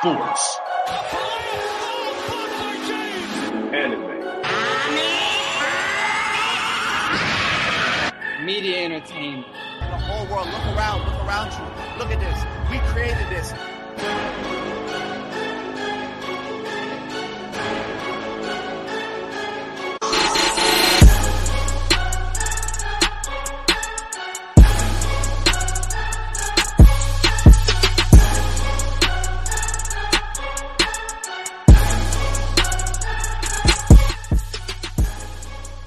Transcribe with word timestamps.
Sports. 0.00 0.60
Anime. 3.72 4.04
Media 8.44 8.84
entertainment. 8.84 9.46
The 9.80 9.96
whole 9.96 10.26
world, 10.26 10.48
look 10.48 10.66
around, 10.76 11.00
look 11.06 11.24
around 11.26 11.52
you. 11.52 11.98
Look 11.98 12.10
at 12.10 12.20
this. 12.20 12.44
We 12.70 12.78
created 12.90 13.26
this. 13.30 14.65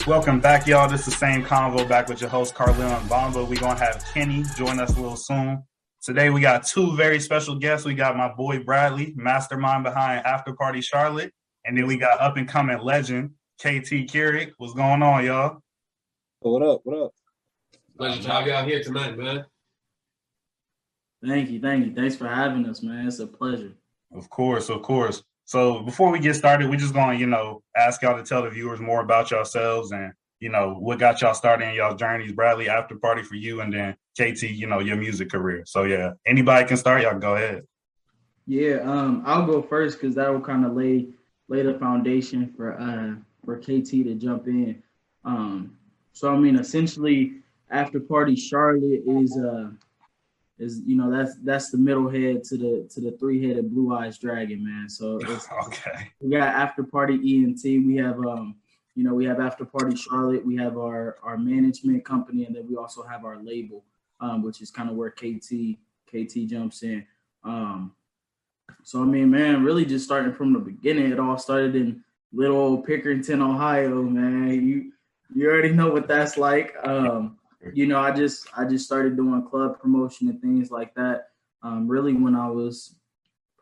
Welcome 0.09 0.39
back, 0.39 0.65
y'all. 0.65 0.89
This 0.89 1.01
is 1.01 1.05
the 1.05 1.11
same 1.11 1.43
convo 1.43 1.87
back 1.87 2.09
with 2.09 2.19
your 2.19 2.31
host, 2.31 2.55
Carleon 2.55 3.07
Bomba. 3.07 3.45
We're 3.45 3.59
going 3.59 3.77
to 3.77 3.83
have 3.83 4.03
Kenny 4.11 4.43
join 4.57 4.79
us 4.79 4.97
a 4.97 4.99
little 4.99 5.15
soon. 5.15 5.61
Today, 6.01 6.31
we 6.31 6.41
got 6.41 6.65
two 6.65 6.95
very 6.95 7.19
special 7.19 7.53
guests. 7.53 7.85
We 7.85 7.93
got 7.93 8.17
my 8.17 8.33
boy 8.33 8.63
Bradley, 8.63 9.13
mastermind 9.15 9.83
behind 9.83 10.25
After 10.25 10.55
Party 10.55 10.81
Charlotte. 10.81 11.31
And 11.63 11.77
then 11.77 11.85
we 11.85 11.95
got 11.95 12.19
up 12.19 12.37
and 12.37 12.47
coming 12.47 12.79
legend, 12.79 13.35
KT 13.59 14.09
Kouric. 14.09 14.53
What's 14.57 14.73
going 14.73 15.03
on, 15.03 15.25
y'all? 15.25 15.61
What 16.39 16.63
up? 16.63 16.81
What 16.85 16.97
up? 16.97 17.11
Pleasure 17.95 18.23
to 18.23 18.31
have 18.31 18.47
y'all 18.47 18.65
here 18.65 18.81
tonight, 18.81 19.15
man. 19.15 19.45
Thank 21.23 21.51
you, 21.51 21.59
thank 21.59 21.85
you. 21.85 21.93
Thanks 21.93 22.15
for 22.15 22.27
having 22.27 22.65
us, 22.65 22.81
man. 22.81 23.07
It's 23.07 23.19
a 23.19 23.27
pleasure. 23.27 23.73
Of 24.11 24.27
course, 24.31 24.69
of 24.69 24.81
course. 24.81 25.23
So 25.49 25.81
before 25.81 26.11
we 26.11 26.19
get 26.19 26.35
started, 26.35 26.69
we're 26.69 26.75
just 26.75 26.93
going 26.93 27.15
to, 27.15 27.19
you 27.19 27.25
know, 27.25 27.63
ask 27.75 28.03
y'all 28.03 28.15
to 28.15 28.21
tell 28.21 28.43
the 28.43 28.51
viewers 28.51 28.79
more 28.79 29.01
about 29.01 29.31
yourselves 29.31 29.91
and, 29.91 30.13
you 30.39 30.49
know, 30.49 30.75
what 30.75 30.99
got 30.99 31.19
y'all 31.21 31.33
started 31.33 31.67
in 31.67 31.73
y'all 31.73 31.95
journeys. 31.95 32.33
Bradley, 32.33 32.69
after 32.69 32.95
party 32.95 33.23
for 33.23 33.33
you, 33.33 33.61
and 33.61 33.73
then 33.73 33.95
KT, 34.15 34.43
you 34.43 34.67
know, 34.67 34.77
your 34.77 34.95
music 34.95 35.31
career. 35.31 35.63
So 35.65 35.85
yeah, 35.85 36.11
anybody 36.23 36.67
can 36.67 36.77
start. 36.77 37.01
Y'all 37.01 37.17
go 37.17 37.33
ahead. 37.33 37.63
Yeah, 38.45 38.75
um, 38.83 39.23
I'll 39.25 39.47
go 39.47 39.63
first 39.63 39.99
because 39.99 40.13
that 40.17 40.31
will 40.31 40.39
kind 40.39 40.67
of 40.67 40.75
lay 40.75 41.07
lay 41.47 41.63
the 41.63 41.79
foundation 41.79 42.53
for 42.55 42.79
uh 42.79 43.15
for 43.43 43.57
KT 43.57 43.89
to 43.89 44.13
jump 44.13 44.45
in. 44.45 44.83
Um, 45.25 45.75
so 46.13 46.31
I 46.31 46.37
mean, 46.37 46.57
essentially, 46.57 47.37
after 47.71 47.99
party 47.99 48.35
Charlotte 48.35 49.01
is 49.07 49.35
uh 49.35 49.71
is 50.59 50.81
you 50.85 50.97
know 50.97 51.09
that's 51.09 51.35
that's 51.43 51.71
the 51.71 51.77
middle 51.77 52.09
head 52.09 52.43
to 52.43 52.57
the 52.57 52.87
to 52.93 53.01
the 53.01 53.11
three 53.17 53.47
headed 53.47 53.71
blue 53.71 53.95
eyes 53.95 54.17
dragon 54.17 54.63
man. 54.63 54.89
So 54.89 55.17
it's, 55.27 55.47
okay. 55.67 56.11
we 56.19 56.29
got 56.29 56.53
after 56.53 56.83
party 56.83 57.15
ENT. 57.15 57.63
We 57.63 57.95
have 57.95 58.19
um 58.19 58.55
you 58.95 59.03
know 59.03 59.13
we 59.13 59.25
have 59.25 59.39
after 59.39 59.65
party 59.65 59.95
Charlotte. 59.95 60.45
We 60.45 60.57
have 60.57 60.77
our 60.77 61.17
our 61.23 61.37
management 61.37 62.03
company, 62.03 62.45
and 62.45 62.55
then 62.55 62.67
we 62.69 62.75
also 62.75 63.03
have 63.03 63.23
our 63.23 63.41
label, 63.41 63.85
um, 64.19 64.43
which 64.43 64.61
is 64.61 64.69
kind 64.69 64.89
of 64.89 64.95
where 64.95 65.11
KT 65.11 65.77
KT 66.07 66.47
jumps 66.47 66.83
in. 66.83 67.05
Um, 67.43 67.93
so 68.83 69.01
I 69.01 69.05
mean, 69.05 69.31
man, 69.31 69.63
really 69.63 69.85
just 69.85 70.05
starting 70.05 70.33
from 70.33 70.53
the 70.53 70.59
beginning. 70.59 71.11
It 71.11 71.19
all 71.19 71.37
started 71.37 71.75
in 71.75 72.03
little 72.33 72.57
old 72.57 72.85
Pickerington, 72.85 73.41
Ohio, 73.41 74.03
man. 74.03 74.51
You 74.51 74.91
you 75.33 75.49
already 75.49 75.71
know 75.71 75.89
what 75.89 76.07
that's 76.07 76.37
like. 76.37 76.75
Um, 76.83 77.38
you 77.73 77.87
know, 77.87 77.99
I 77.99 78.11
just 78.11 78.47
I 78.55 78.65
just 78.65 78.85
started 78.85 79.15
doing 79.15 79.47
club 79.47 79.79
promotion 79.79 80.29
and 80.29 80.41
things 80.41 80.71
like 80.71 80.93
that. 80.95 81.29
Um, 81.61 81.87
really, 81.87 82.13
when 82.13 82.35
I 82.35 82.49
was 82.49 82.95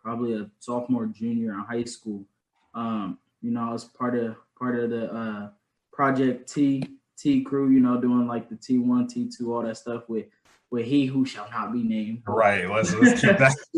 probably 0.02 0.34
a 0.36 0.50
sophomore, 0.60 1.08
junior 1.08 1.54
in 1.54 1.60
high 1.60 1.84
school. 1.84 2.26
Um, 2.74 3.18
you 3.42 3.52
know, 3.52 3.70
I 3.70 3.74
was 3.74 3.86
part 3.86 4.18
of 4.18 4.36
part 4.58 4.80
of 4.80 4.90
the 4.90 5.12
uh, 5.12 5.50
Project 5.92 6.54
T 6.54 6.84
T 7.18 7.44
crew. 7.44 7.70
You 7.70 7.80
know, 7.80 8.00
doing 8.00 8.28
like 8.28 8.50
the 8.50 8.56
T 8.56 8.78
one, 8.78 9.08
T 9.08 9.30
two, 9.36 9.54
all 9.54 9.64
that 9.64 9.78
stuff 9.78 10.08
with 10.08 10.26
with 10.70 10.86
he 10.86 11.06
who 11.06 11.26
shall 11.26 11.50
not 11.50 11.72
be 11.72 11.84
named. 11.84 12.24
Right. 12.28 12.70
Let's, 12.70 12.94
let's 12.94 13.22
keep 13.22 13.38
that. 13.38 13.56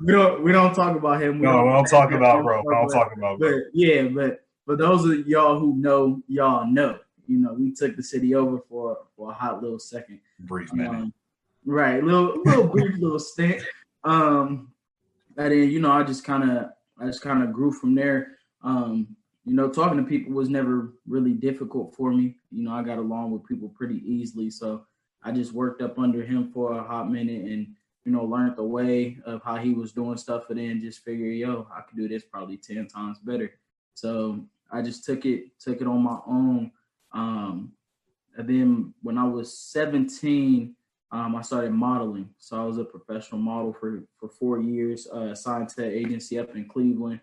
we, 0.00 0.12
don't, 0.12 0.42
we 0.42 0.52
don't 0.52 0.74
talk 0.74 0.96
about 0.96 1.22
him. 1.22 1.38
We 1.38 1.46
no, 1.46 1.64
we 1.64 1.70
don't 1.70 1.84
talk 1.84 2.10
about 2.12 2.42
bro. 2.42 2.62
We 2.64 2.74
don't 2.74 2.88
talk 2.92 3.12
about 3.16 3.38
bro. 3.38 3.50
But 3.50 3.64
yeah, 3.74 4.02
but 4.04 4.44
but 4.66 4.78
those 4.78 5.04
of 5.04 5.26
y'all 5.26 5.58
who 5.58 5.76
know, 5.76 6.22
y'all 6.28 6.66
know. 6.66 6.98
You 7.32 7.38
know, 7.38 7.54
we 7.54 7.72
took 7.72 7.96
the 7.96 8.02
city 8.02 8.34
over 8.34 8.58
for 8.68 8.98
for 9.16 9.30
a 9.30 9.34
hot 9.34 9.62
little 9.62 9.78
second. 9.78 10.20
Brief 10.40 10.72
minute. 10.74 10.90
Um, 10.90 11.14
right, 11.64 12.04
little 12.04 12.42
little 12.44 12.66
brief 12.68 12.98
little 12.98 13.18
stint. 13.18 13.62
Um, 14.04 14.72
and 15.38 15.50
then 15.50 15.70
you 15.70 15.80
know, 15.80 15.92
I 15.92 16.02
just 16.02 16.24
kind 16.24 16.50
of 16.50 16.70
I 17.00 17.06
just 17.06 17.22
kind 17.22 17.42
of 17.42 17.52
grew 17.52 17.72
from 17.72 17.94
there. 17.94 18.36
Um, 18.62 19.16
you 19.44 19.54
know, 19.54 19.70
talking 19.70 19.96
to 19.96 20.04
people 20.04 20.34
was 20.34 20.50
never 20.50 20.92
really 21.06 21.32
difficult 21.32 21.94
for 21.96 22.12
me. 22.12 22.36
You 22.50 22.64
know, 22.64 22.72
I 22.72 22.82
got 22.82 22.98
along 22.98 23.30
with 23.30 23.46
people 23.46 23.70
pretty 23.70 24.02
easily, 24.04 24.50
so 24.50 24.84
I 25.22 25.32
just 25.32 25.52
worked 25.52 25.82
up 25.82 25.98
under 25.98 26.22
him 26.22 26.50
for 26.52 26.78
a 26.78 26.82
hot 26.82 27.10
minute 27.10 27.44
and 27.46 27.66
you 28.04 28.12
know 28.12 28.24
learned 28.24 28.56
the 28.56 28.62
way 28.62 29.16
of 29.24 29.42
how 29.42 29.56
he 29.56 29.72
was 29.72 29.92
doing 29.92 30.18
stuff, 30.18 30.50
and 30.50 30.58
then 30.58 30.80
just 30.82 31.02
figured, 31.02 31.34
yo, 31.36 31.66
I 31.74 31.80
could 31.80 31.96
do 31.96 32.08
this 32.08 32.24
probably 32.24 32.58
ten 32.58 32.86
times 32.88 33.18
better. 33.20 33.52
So 33.94 34.44
I 34.70 34.82
just 34.82 35.04
took 35.04 35.26
it 35.26 35.58
took 35.58 35.80
it 35.80 35.86
on 35.86 36.02
my 36.02 36.18
own. 36.26 36.72
Um, 37.12 37.72
and 38.36 38.48
then 38.48 38.94
when 39.02 39.18
I 39.18 39.24
was 39.24 39.56
17, 39.58 40.74
um, 41.12 41.36
I 41.36 41.42
started 41.42 41.72
modeling. 41.72 42.30
So 42.38 42.60
I 42.60 42.64
was 42.64 42.78
a 42.78 42.84
professional 42.84 43.40
model 43.40 43.72
for 43.72 44.02
for 44.18 44.28
four 44.28 44.60
years, 44.60 45.06
uh, 45.08 45.34
signed 45.34 45.68
to 45.70 45.84
an 45.84 45.92
agency 45.92 46.38
up 46.38 46.56
in 46.56 46.66
Cleveland, 46.66 47.20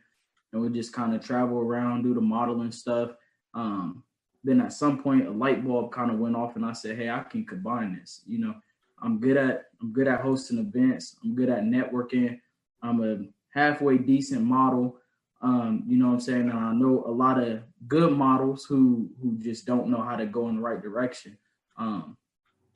and 0.54 0.62
we 0.62 0.70
just 0.70 0.94
kind 0.94 1.16
of 1.16 1.26
travel 1.26 1.58
around, 1.58 2.04
do 2.04 2.14
the 2.14 2.22
modeling 2.22 2.72
stuff. 2.72 3.12
Um, 3.56 4.04
then 4.44 4.62
at 4.62 4.74
some 4.74 5.02
point, 5.02 5.28
a 5.28 5.32
light 5.32 5.66
bulb 5.66 5.92
kind 5.92 6.12
of 6.12 6.20
went 6.20 6.36
off, 6.36 6.56
and 6.56 6.64
I 6.64 6.74
said, 6.74 6.98
"Hey, 6.98 7.10
I 7.10 7.22
can 7.22 7.46
combine 7.46 7.98
this. 8.00 8.22
You 8.28 8.40
know, 8.40 8.56
I'm 9.02 9.20
good 9.20 9.38
at 9.38 9.66
I'm 9.82 9.92
good 9.92 10.08
at 10.08 10.22
hosting 10.22 10.60
events. 10.60 11.16
I'm 11.24 11.36
good 11.36 11.50
at 11.50 11.64
networking. 11.64 12.40
I'm 12.84 13.04
a 13.04 13.26
halfway 13.58 13.98
decent 13.98 14.44
model." 14.44 14.98
Um, 15.42 15.84
you 15.88 15.98
know 15.98 16.08
what 16.08 16.14
I'm 16.14 16.20
saying? 16.20 16.50
And 16.50 16.60
I 16.60 16.74
know 16.74 17.04
a 17.08 17.12
lot 17.12 17.42
of 17.42 17.64
good 17.88 18.12
models 18.12 18.66
who 18.66 19.10
who 19.22 19.38
just 19.40 19.66
don't 19.66 19.88
know 19.90 20.02
how 20.02 20.16
to 20.16 20.26
go 20.26 20.50
in 20.50 20.56
the 20.56 20.62
right 20.62 20.82
direction. 20.82 21.38
Um, 21.78 22.18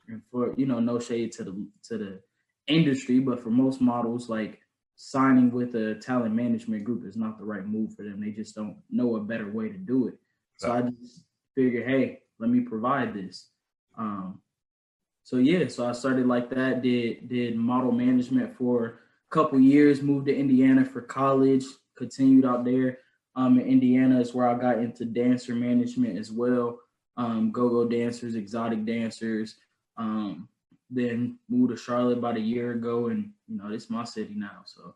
and 0.08 0.22
for 0.30 0.54
you 0.56 0.66
know, 0.66 0.80
no 0.80 0.98
shade 0.98 1.32
to 1.32 1.44
the 1.44 1.66
to 1.88 1.98
the 1.98 2.20
industry, 2.66 3.20
but 3.20 3.42
for 3.42 3.50
most 3.50 3.80
models, 3.80 4.28
like 4.28 4.60
signing 4.96 5.50
with 5.50 5.74
a 5.74 5.96
talent 5.96 6.34
management 6.34 6.84
group 6.84 7.04
is 7.04 7.16
not 7.16 7.38
the 7.38 7.44
right 7.44 7.66
move 7.66 7.94
for 7.94 8.02
them. 8.02 8.20
They 8.20 8.30
just 8.30 8.54
don't 8.54 8.76
know 8.90 9.16
a 9.16 9.20
better 9.20 9.50
way 9.50 9.68
to 9.68 9.78
do 9.78 10.08
it. 10.08 10.14
So 10.56 10.72
I 10.72 10.82
just 10.82 11.24
figured, 11.54 11.88
hey, 11.88 12.20
let 12.38 12.48
me 12.48 12.60
provide 12.60 13.12
this. 13.12 13.48
Um, 13.98 14.40
so 15.24 15.36
yeah, 15.38 15.66
so 15.68 15.86
I 15.86 15.92
started 15.92 16.26
like 16.26 16.50
that. 16.50 16.82
Did 16.82 17.28
did 17.28 17.56
model 17.56 17.92
management 17.92 18.56
for 18.56 18.86
a 18.86 19.34
couple 19.34 19.58
years. 19.58 20.02
Moved 20.02 20.26
to 20.26 20.36
Indiana 20.36 20.84
for 20.84 21.00
college 21.00 21.64
continued 21.96 22.44
out 22.44 22.64
there 22.64 22.98
um, 23.36 23.58
in 23.58 23.66
Indiana 23.66 24.20
is 24.20 24.34
where 24.34 24.48
I 24.48 24.58
got 24.58 24.78
into 24.78 25.04
dancer 25.04 25.54
management 25.54 26.18
as 26.18 26.30
well. 26.30 26.78
Um, 27.16 27.50
go-go 27.52 27.88
dancers, 27.88 28.34
exotic 28.34 28.84
dancers. 28.84 29.56
Um, 29.96 30.48
then 30.90 31.38
moved 31.48 31.70
to 31.70 31.76
Charlotte 31.76 32.18
about 32.18 32.36
a 32.36 32.40
year 32.40 32.72
ago, 32.72 33.08
and 33.08 33.30
you 33.48 33.56
know 33.56 33.72
it's 33.72 33.90
my 33.90 34.04
city 34.04 34.34
now. 34.36 34.62
So 34.64 34.94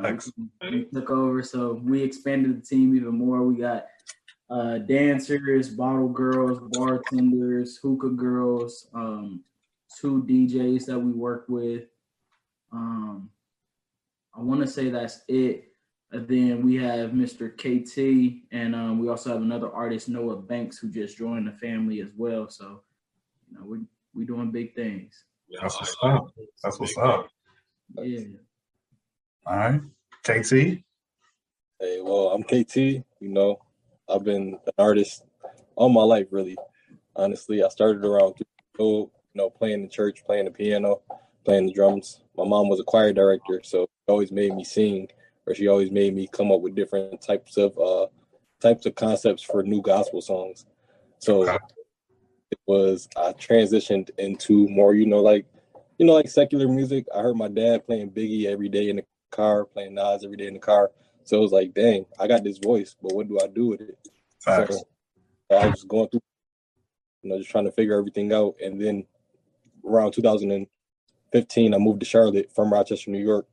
Facts. 0.00 0.30
we 0.62 0.84
took 0.84 1.10
over, 1.10 1.42
so 1.42 1.80
we 1.84 2.02
expanded 2.02 2.60
the 2.60 2.66
team 2.66 2.94
even 2.94 3.16
more. 3.16 3.42
We 3.42 3.56
got 3.56 3.86
uh, 4.50 4.78
dancers, 4.78 5.70
bottle 5.70 6.08
girls, 6.08 6.60
bartenders, 6.72 7.78
hookah 7.78 8.10
girls, 8.10 8.88
um, 8.94 9.42
two 10.00 10.22
DJs 10.24 10.86
that 10.86 10.98
we 10.98 11.12
work 11.12 11.46
with. 11.48 11.84
Um, 12.72 13.30
I 14.34 14.40
want 14.40 14.60
to 14.60 14.66
say 14.66 14.90
that's 14.90 15.22
it. 15.28 15.71
And 16.12 16.28
then 16.28 16.62
we 16.62 16.76
have 16.76 17.10
Mr. 17.12 17.50
KT, 17.50 18.46
and 18.52 18.74
um, 18.74 18.98
we 18.98 19.08
also 19.08 19.32
have 19.32 19.40
another 19.40 19.72
artist, 19.72 20.10
Noah 20.10 20.36
Banks, 20.36 20.76
who 20.76 20.90
just 20.90 21.16
joined 21.16 21.46
the 21.46 21.52
family 21.52 22.00
as 22.00 22.10
well. 22.14 22.50
So, 22.50 22.82
you 23.50 23.58
know, 23.58 23.64
we 23.64 23.78
we 24.14 24.26
doing 24.26 24.50
big 24.50 24.74
things. 24.74 25.24
That's 25.60 25.80
what's 25.80 25.96
up. 26.02 26.26
That's 26.62 26.78
what's 26.78 26.96
up. 26.98 27.28
Yeah. 27.94 28.24
All 29.46 29.56
right. 29.56 29.80
KT. 30.22 30.52
Hey, 31.80 32.00
well, 32.02 32.28
I'm 32.28 32.42
KT. 32.42 32.76
You 32.76 33.04
know, 33.20 33.58
I've 34.08 34.24
been 34.24 34.58
an 34.66 34.72
artist 34.78 35.24
all 35.76 35.88
my 35.88 36.02
life, 36.02 36.26
really. 36.30 36.56
Honestly, 37.16 37.62
I 37.62 37.68
started 37.68 38.04
around 38.04 38.34
three 38.34 38.46
years 38.46 38.78
old, 38.78 39.10
you 39.34 39.38
know, 39.38 39.50
playing 39.50 39.82
the 39.82 39.88
church, 39.88 40.24
playing 40.24 40.44
the 40.44 40.50
piano, 40.50 41.00
playing 41.44 41.66
the 41.66 41.72
drums. 41.72 42.20
My 42.36 42.44
mom 42.44 42.68
was 42.68 42.80
a 42.80 42.84
choir 42.84 43.12
director, 43.12 43.60
so 43.64 43.84
she 43.84 44.12
always 44.12 44.30
made 44.30 44.54
me 44.54 44.64
sing, 44.64 45.08
or 45.46 45.54
she 45.54 45.68
always 45.68 45.90
made 45.90 46.14
me 46.14 46.28
come 46.32 46.52
up 46.52 46.60
with 46.60 46.74
different 46.74 47.20
types 47.20 47.56
of 47.56 47.76
uh 47.78 48.06
types 48.60 48.86
of 48.86 48.94
concepts 48.94 49.42
for 49.42 49.62
new 49.62 49.82
gospel 49.82 50.20
songs. 50.20 50.66
So 51.18 51.42
Okay. 51.42 51.58
it 52.50 52.58
was 52.66 53.08
I 53.16 53.32
transitioned 53.32 54.10
into 54.18 54.68
more, 54.68 54.94
you 54.94 55.06
know, 55.06 55.20
like 55.20 55.46
you 55.98 56.06
know, 56.06 56.14
like 56.14 56.28
secular 56.28 56.68
music. 56.68 57.06
I 57.14 57.20
heard 57.20 57.36
my 57.36 57.48
dad 57.48 57.86
playing 57.86 58.10
Biggie 58.10 58.46
every 58.46 58.68
day 58.68 58.88
in 58.90 58.96
the 58.96 59.04
car, 59.30 59.64
playing 59.64 59.94
Nas 59.94 60.24
every 60.24 60.36
day 60.36 60.46
in 60.46 60.54
the 60.54 60.60
car. 60.60 60.90
So 61.24 61.38
it 61.38 61.40
was 61.40 61.52
like, 61.52 61.74
dang, 61.74 62.06
I 62.18 62.26
got 62.26 62.42
this 62.42 62.58
voice, 62.58 62.96
but 63.00 63.14
what 63.14 63.28
do 63.28 63.38
I 63.40 63.46
do 63.46 63.68
with 63.68 63.80
it? 63.80 63.98
Facts. 64.40 64.76
So 65.50 65.56
I 65.56 65.66
was 65.66 65.84
going 65.84 66.08
through, 66.08 66.20
you 67.22 67.30
know, 67.30 67.38
just 67.38 67.50
trying 67.50 67.66
to 67.66 67.72
figure 67.72 67.96
everything 67.96 68.32
out. 68.32 68.56
And 68.62 68.80
then 68.80 69.06
around 69.86 70.12
2015, 70.12 71.74
I 71.74 71.78
moved 71.78 72.00
to 72.00 72.06
Charlotte 72.06 72.50
from 72.52 72.72
Rochester, 72.72 73.10
New 73.10 73.22
York. 73.22 73.46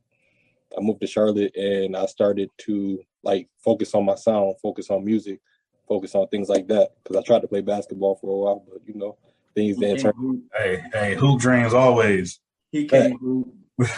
I 0.76 0.80
moved 0.80 1.00
to 1.00 1.06
Charlotte 1.06 1.54
and 1.56 1.96
I 1.96 2.06
started 2.06 2.50
to 2.58 3.02
like 3.22 3.48
focus 3.62 3.94
on 3.94 4.04
my 4.04 4.14
sound, 4.14 4.54
focus 4.62 4.90
on 4.90 5.04
music, 5.04 5.40
focus 5.88 6.14
on 6.14 6.28
things 6.28 6.48
like 6.48 6.68
that. 6.68 6.90
Because 7.02 7.16
I 7.16 7.22
tried 7.22 7.42
to 7.42 7.48
play 7.48 7.60
basketball 7.60 8.16
for 8.16 8.30
a 8.30 8.36
while, 8.36 8.64
but 8.68 8.80
you 8.86 8.94
know, 8.94 9.16
things 9.54 9.76
He 9.76 9.84
didn't 9.84 10.02
turn. 10.02 10.42
Hey, 10.54 10.82
hey, 10.92 11.14
hoop 11.14 11.40
dreams 11.40 11.74
always. 11.74 12.40
He 12.72 12.86
can't 12.86 13.18
hoop. 13.20 13.54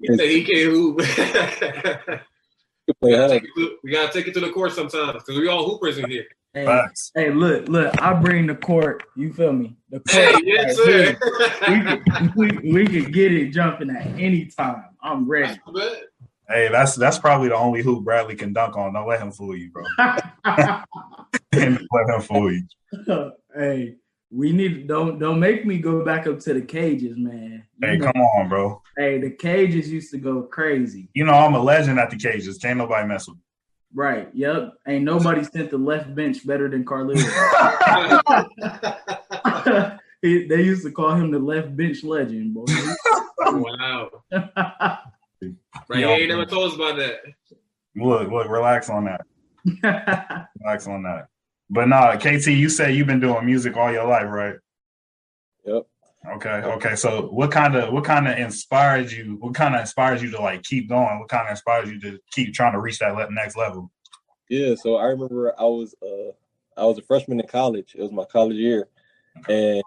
He 0.00 0.16
said 0.16 0.30
he 0.30 0.44
can't 0.44 0.70
hoop. 0.70 0.98
we, 3.00 3.10
gotta 3.10 3.28
take 3.28 3.44
it 3.44 3.50
to, 3.56 3.76
we 3.82 3.90
gotta 3.90 4.12
take 4.12 4.28
it 4.28 4.34
to 4.34 4.40
the 4.40 4.50
court 4.50 4.72
sometimes 4.72 5.14
because 5.14 5.38
we 5.38 5.48
all 5.48 5.68
hoopers 5.68 5.98
in 5.98 6.08
here. 6.08 6.26
Hey, 6.54 6.64
Facts. 6.64 7.10
hey, 7.14 7.30
look, 7.30 7.68
look, 7.68 8.00
I 8.00 8.14
bring 8.14 8.46
the 8.46 8.54
court. 8.54 9.02
You 9.14 9.32
feel 9.32 9.52
me? 9.52 9.76
The 9.90 10.00
Hey, 10.08 10.40
yes, 10.42 10.64
right 10.64 10.76
sir. 10.76 11.18
here. 11.68 12.02
we, 12.34 12.48
we, 12.48 12.72
we 12.72 12.86
can 12.86 13.12
get 13.12 13.32
it 13.32 13.50
jumping 13.50 13.90
at 13.90 14.06
any 14.18 14.46
time. 14.46 14.84
I'm 15.06 15.28
ready. 15.28 15.58
Hey, 16.48 16.68
that's 16.70 16.94
that's 16.96 17.18
probably 17.18 17.48
the 17.48 17.54
only 17.56 17.82
hoop 17.82 18.04
Bradley 18.04 18.34
can 18.36 18.52
dunk 18.52 18.76
on. 18.76 18.92
Don't 18.92 19.06
let 19.08 19.20
him 19.20 19.30
fool 19.32 19.56
you, 19.56 19.70
bro. 19.70 19.84
Don't 20.44 20.84
let 21.92 22.08
him 22.14 22.20
fool 22.22 22.52
you. 22.52 22.62
hey, 23.54 23.94
we 24.30 24.52
need 24.52 24.86
don't 24.88 25.18
don't 25.18 25.38
make 25.40 25.64
me 25.64 25.78
go 25.78 26.04
back 26.04 26.26
up 26.26 26.40
to 26.40 26.54
the 26.54 26.60
cages, 26.62 27.16
man. 27.16 27.64
You 27.80 27.88
Hey, 27.88 27.96
know, 27.98 28.06
come 28.12 28.20
on, 28.22 28.48
bro. 28.48 28.82
hey, 28.96 29.18
the 29.18 29.30
cages 29.30 29.90
used 29.90 30.10
to 30.12 30.18
go 30.18 30.42
crazy. 30.42 31.08
You 31.14 31.24
know 31.24 31.32
I'm 31.34 31.54
a 31.54 31.62
legend 31.62 31.98
at 32.00 32.10
the 32.10 32.16
cages. 32.16 32.58
Can't 32.58 32.78
nobody 32.78 33.06
mess 33.06 33.28
with 33.28 33.36
me. 33.36 33.42
Right. 33.94 34.28
Yep. 34.34 34.74
Ain't 34.88 35.04
nobody 35.04 35.42
sent 35.44 35.70
the 35.70 35.78
left 35.78 36.14
bench 36.14 36.44
better 36.46 36.68
than 36.68 36.84
Carlito. 36.84 37.22
They 40.22 40.62
used 40.62 40.82
to 40.84 40.90
call 40.90 41.14
him 41.14 41.30
the 41.30 41.38
left 41.38 41.76
bench 41.76 42.02
legend, 42.02 42.52
boy. 42.54 42.64
wow. 43.40 44.10
Right, 45.88 46.00
you 46.00 46.08
ain't 46.08 46.28
never 46.30 46.46
told 46.46 46.70
us 46.70 46.76
about 46.76 46.96
that. 46.96 47.18
Look, 47.94 48.30
look, 48.30 48.48
relax 48.48 48.88
on 48.88 49.04
that. 49.04 49.20
Relax 50.60 50.86
on 50.86 51.02
that. 51.02 51.28
But 51.68 51.88
nah, 51.88 52.16
KT, 52.16 52.46
you 52.48 52.68
said 52.68 52.94
you've 52.94 53.06
been 53.06 53.20
doing 53.20 53.44
music 53.44 53.76
all 53.76 53.92
your 53.92 54.06
life, 54.06 54.28
right? 54.28 54.56
Yep. 55.64 55.86
Okay, 56.36 56.48
okay. 56.48 56.96
So 56.96 57.28
what 57.28 57.50
kind 57.52 57.76
of 57.76 57.92
what 57.92 58.04
kind 58.04 58.26
of 58.26 58.36
inspired 58.38 59.12
you? 59.12 59.36
What 59.40 59.54
kind 59.54 59.74
of 59.74 59.80
inspires 59.80 60.22
you 60.22 60.30
to 60.32 60.40
like 60.40 60.62
keep 60.62 60.88
going? 60.88 61.20
What 61.20 61.28
kind 61.28 61.46
of 61.46 61.50
inspires 61.50 61.90
you 61.90 62.00
to 62.00 62.18
keep 62.32 62.52
trying 62.52 62.72
to 62.72 62.80
reach 62.80 62.98
that 62.98 63.14
next 63.30 63.56
level? 63.56 63.90
Yeah, 64.48 64.74
so 64.74 64.96
I 64.96 65.06
remember 65.06 65.54
I 65.58 65.64
was 65.64 65.94
uh 66.02 66.32
I 66.76 66.84
was 66.84 66.98
a 66.98 67.02
freshman 67.02 67.40
in 67.40 67.46
college. 67.46 67.94
It 67.96 68.02
was 68.02 68.12
my 68.12 68.24
college 68.24 68.56
year, 68.56 68.88
and 69.48 69.82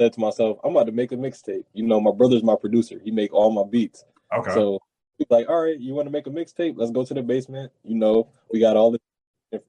said 0.00 0.12
to 0.12 0.20
myself, 0.20 0.58
I'm 0.64 0.72
about 0.72 0.86
to 0.86 0.92
make 0.92 1.12
a 1.12 1.16
mixtape. 1.16 1.64
You 1.72 1.84
know, 1.84 2.00
my 2.00 2.12
brother's 2.12 2.42
my 2.42 2.56
producer. 2.56 3.00
He 3.02 3.10
make 3.10 3.32
all 3.32 3.50
my 3.50 3.64
beats. 3.68 4.04
Okay. 4.36 4.52
So 4.52 4.80
he's 5.18 5.26
like, 5.30 5.48
all 5.48 5.62
right, 5.62 5.78
you 5.78 5.94
want 5.94 6.06
to 6.06 6.12
make 6.12 6.26
a 6.26 6.30
mixtape? 6.30 6.74
Let's 6.76 6.90
go 6.90 7.04
to 7.04 7.14
the 7.14 7.22
basement. 7.22 7.72
You 7.84 7.96
know, 7.96 8.28
we 8.50 8.60
got 8.60 8.76
all 8.76 8.90
the 8.90 9.00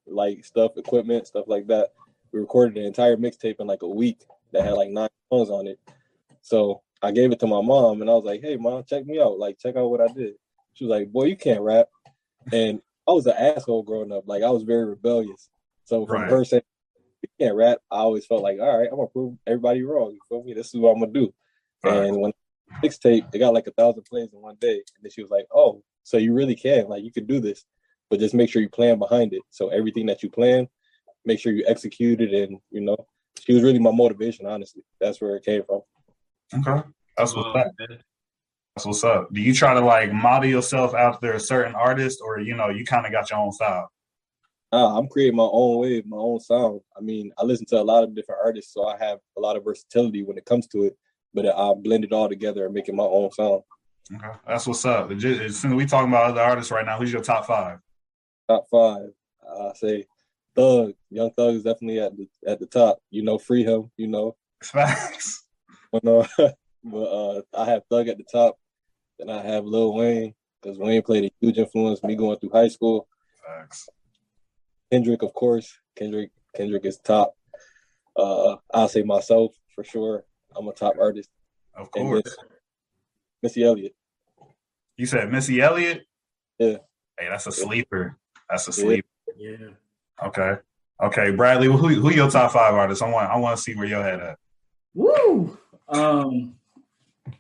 like 0.08 0.44
stuff, 0.44 0.78
equipment, 0.78 1.28
stuff 1.28 1.46
like 1.48 1.68
that. 1.68 1.94
We 2.32 2.40
recorded 2.40 2.76
the 2.76 2.86
entire 2.86 3.18
mixtape 3.18 3.60
in 3.60 3.68
like 3.68 3.84
a 3.84 3.88
week 3.88 4.26
that 4.52 4.64
had 4.66 4.74
like 4.74 4.90
nine 4.90 5.10
songs 5.32 5.50
on 5.50 5.68
it. 5.68 5.80
So 6.42 6.82
I 7.02 7.12
gave 7.12 7.32
it 7.32 7.40
to 7.42 7.48
my 7.48 7.62
mom 7.62 8.02
and 8.02 8.10
I 8.10 8.14
was 8.14 8.24
like, 8.26 8.42
hey 8.42 8.56
mom, 8.58 8.84
check 8.84 9.06
me 9.06 9.20
out. 9.22 9.38
Like 9.38 9.60
check 9.60 9.76
out 9.76 9.90
what 9.90 10.02
I 10.02 10.08
did. 10.08 10.34
She 10.74 10.86
was 10.86 10.92
like, 10.92 11.12
boy, 11.12 11.26
you 11.26 11.38
can't 11.38 11.62
rap. 11.62 11.88
And 12.52 12.82
I 13.08 13.12
was 13.12 13.28
an 13.28 13.36
asshole 13.38 13.84
growing 13.84 14.12
up. 14.12 14.28
Like 14.28 14.44
I 14.44 14.50
was 14.50 14.64
very 14.64 14.86
rebellious. 14.86 15.50
So 15.84 16.06
from 16.06 16.24
Right. 16.24 16.32
her 16.32 16.46
saying 16.46 16.64
you 17.22 17.30
can't 17.40 17.56
rap, 17.56 17.80
I 17.92 17.98
always 17.98 18.26
felt 18.26 18.44
like, 18.44 18.60
all 18.60 18.78
right, 18.78 18.90
I'm 18.90 18.98
gonna 18.98 19.08
prove 19.08 19.38
everybody 19.48 19.84
wrong. 19.84 20.12
You 20.12 20.20
feel 20.30 20.44
me? 20.44 20.54
This 20.54 20.74
is 20.74 20.80
what 20.80 20.92
I'm 20.92 21.00
gonna 21.00 21.12
do. 21.12 21.34
Right. 21.84 22.08
And 22.08 22.20
when 22.20 22.34
mixtape, 22.84 23.34
it 23.34 23.40
got 23.40 23.54
like 23.54 23.68
a 23.68 23.72
thousand 23.72 24.04
plays 24.04 24.34
in 24.34 24.42
one 24.42 24.58
day. 24.60 24.76
And 24.76 25.04
then 25.04 25.12
she 25.12 25.22
was 25.22 25.32
like, 25.32 25.46
Oh, 25.54 25.84
so 26.04 26.18
you 26.18 26.34
really 26.34 26.56
can, 26.56 26.88
like 26.88 27.04
you 27.04 27.12
could 27.12 27.28
do 27.28 27.40
this, 27.40 27.66
but 28.10 28.20
just 28.20 28.34
make 28.34 28.50
sure 28.50 28.62
you 28.62 28.70
plan 28.70 29.00
behind 29.00 29.34
it. 29.34 29.42
So 29.50 29.70
everything 29.70 30.06
that 30.08 30.24
you 30.24 30.30
plan, 30.30 30.68
make 31.26 31.40
sure 31.40 31.54
you 31.54 31.64
execute 31.68 32.22
it 32.22 32.34
and 32.34 32.60
you 32.72 32.82
know, 32.82 33.08
she 33.40 33.54
was 33.54 33.64
really 33.64 33.80
my 33.80 33.92
motivation, 33.92 34.46
honestly. 34.46 34.84
That's 35.00 35.22
where 35.22 35.36
it 35.36 35.46
came 35.46 35.64
from. 35.64 35.82
Okay. 36.54 36.88
That's 37.18 37.36
what's 37.36 37.56
up. 37.56 37.72
That's 38.76 38.86
what's 38.86 39.04
up. 39.04 39.32
Do 39.32 39.42
you 39.42 39.54
try 39.54 39.74
to 39.74 39.80
like 39.80 40.12
model 40.12 40.50
yourself 40.50 40.94
after 40.94 41.34
a 41.34 41.40
certain 41.40 41.76
artist, 41.76 42.20
or 42.24 42.40
you 42.40 42.56
know, 42.56 42.70
you 42.70 42.84
kind 42.86 43.06
of 43.06 43.12
got 43.12 43.30
your 43.30 43.40
own 43.40 43.52
style? 43.52 43.90
Uh, 44.76 44.98
I'm 44.98 45.08
creating 45.08 45.38
my 45.38 45.48
own 45.50 45.78
wave, 45.78 46.06
my 46.06 46.18
own 46.18 46.38
sound. 46.42 46.82
I 46.98 47.00
mean, 47.00 47.32
I 47.38 47.46
listen 47.46 47.66
to 47.68 47.80
a 47.80 47.82
lot 47.82 48.04
of 48.04 48.14
different 48.14 48.42
artists, 48.44 48.74
so 48.74 48.86
I 48.86 48.98
have 48.98 49.20
a 49.38 49.40
lot 49.40 49.56
of 49.56 49.64
versatility 49.64 50.22
when 50.22 50.38
it 50.38 50.44
comes 50.44 50.68
to 50.68 50.84
it. 50.84 50.98
But 51.34 51.46
I 51.48 51.74
blend 51.74 52.04
it 52.04 52.12
all 52.12 52.28
together 52.28 52.66
and 52.66 52.74
make 52.74 52.90
it 52.90 52.94
my 52.94 53.04
own 53.04 53.32
sound. 53.32 53.62
Okay. 54.14 54.38
That's 54.46 54.68
what's 54.68 54.84
up. 54.84 55.10
Since 55.18 55.64
we 55.64 55.86
talking 55.86 56.10
about 56.10 56.32
other 56.32 56.42
artists 56.42 56.72
right 56.72 56.86
now, 56.86 56.98
who's 56.98 57.14
your 57.14 57.22
top 57.22 57.46
five? 57.46 57.80
Top 58.50 58.66
five, 58.70 59.12
I 59.50 59.72
say, 59.76 60.06
Thug, 60.58 60.94
Young 61.10 61.32
Thug 61.32 61.56
is 61.56 61.64
definitely 61.64 62.02
at 62.02 62.18
the 62.18 62.28
at 62.46 62.60
the 62.60 62.66
top. 62.66 63.00
You 63.12 63.24
know, 63.24 63.38
free 63.38 63.64
him. 63.64 63.92
You 63.96 64.08
know, 64.08 64.36
Facts. 64.62 65.46
but 65.94 66.06
uh, 66.06 66.28
but 66.84 66.98
uh, 66.98 67.42
I 67.54 67.66
have 67.66 67.84
Thug 67.90 68.10
at 68.10 68.18
the 68.18 68.26
top. 68.30 68.58
Then 69.20 69.30
I 69.30 69.42
have 69.42 69.64
Lil 69.64 69.94
Wayne 69.94 70.34
because 70.62 70.78
Wayne 70.78 71.02
played 71.02 71.24
a 71.24 71.32
huge 71.40 71.58
influence 71.58 72.04
me 72.04 72.16
going 72.16 72.40
through 72.40 72.52
high 72.52 72.68
school. 72.68 73.08
Facts. 73.46 73.88
Kendrick, 74.92 75.24
of 75.24 75.34
course. 75.34 75.80
Kendrick, 75.96 76.32
Kendrick 76.56 76.86
is 76.86 76.98
top. 76.98 77.36
Uh, 78.16 78.56
I'll 78.74 78.88
say 78.88 79.04
myself 79.04 79.54
for 79.74 79.84
sure. 79.84 80.24
I'm 80.56 80.68
a 80.68 80.74
top 80.74 80.96
artist. 81.00 81.30
Of 81.76 81.92
course. 81.92 82.24
then 82.24 82.48
Missy 83.44 83.64
Elliott. 83.64 83.96
You 84.98 85.06
said 85.06 85.32
Missy 85.32 85.62
Elliott. 85.62 86.06
Yeah. 86.58 86.78
Hey, 87.20 87.28
that's 87.30 87.48
a 87.48 87.52
sleeper. 87.52 88.18
That's 88.50 88.68
a 88.68 88.74
sleeper. 88.74 89.08
yeah. 89.38 89.58
Okay. 90.24 90.56
Okay, 91.04 91.32
Bradley, 91.32 91.68
who 91.68 91.76
who 91.76 92.10
your 92.10 92.30
top 92.30 92.54
five 92.54 92.74
artists? 92.74 93.02
I 93.02 93.10
want 93.10 93.30
I 93.30 93.36
want 93.38 93.58
to 93.58 93.62
see 93.62 93.76
where 93.76 93.86
your 93.86 94.02
head 94.02 94.22
at. 94.22 94.40
Woo! 94.94 95.58
Um, 95.90 96.56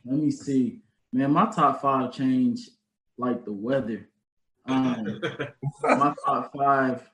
let 0.04 0.20
me 0.20 0.30
see. 0.30 0.82
Man, 1.14 1.32
my 1.32 1.46
top 1.50 1.82
five 1.82 2.12
change 2.12 2.70
like 3.18 3.46
the 3.46 3.54
weather. 3.54 4.10
Um, 4.66 5.22
my 5.84 6.14
top 6.26 6.52
five 6.54 7.10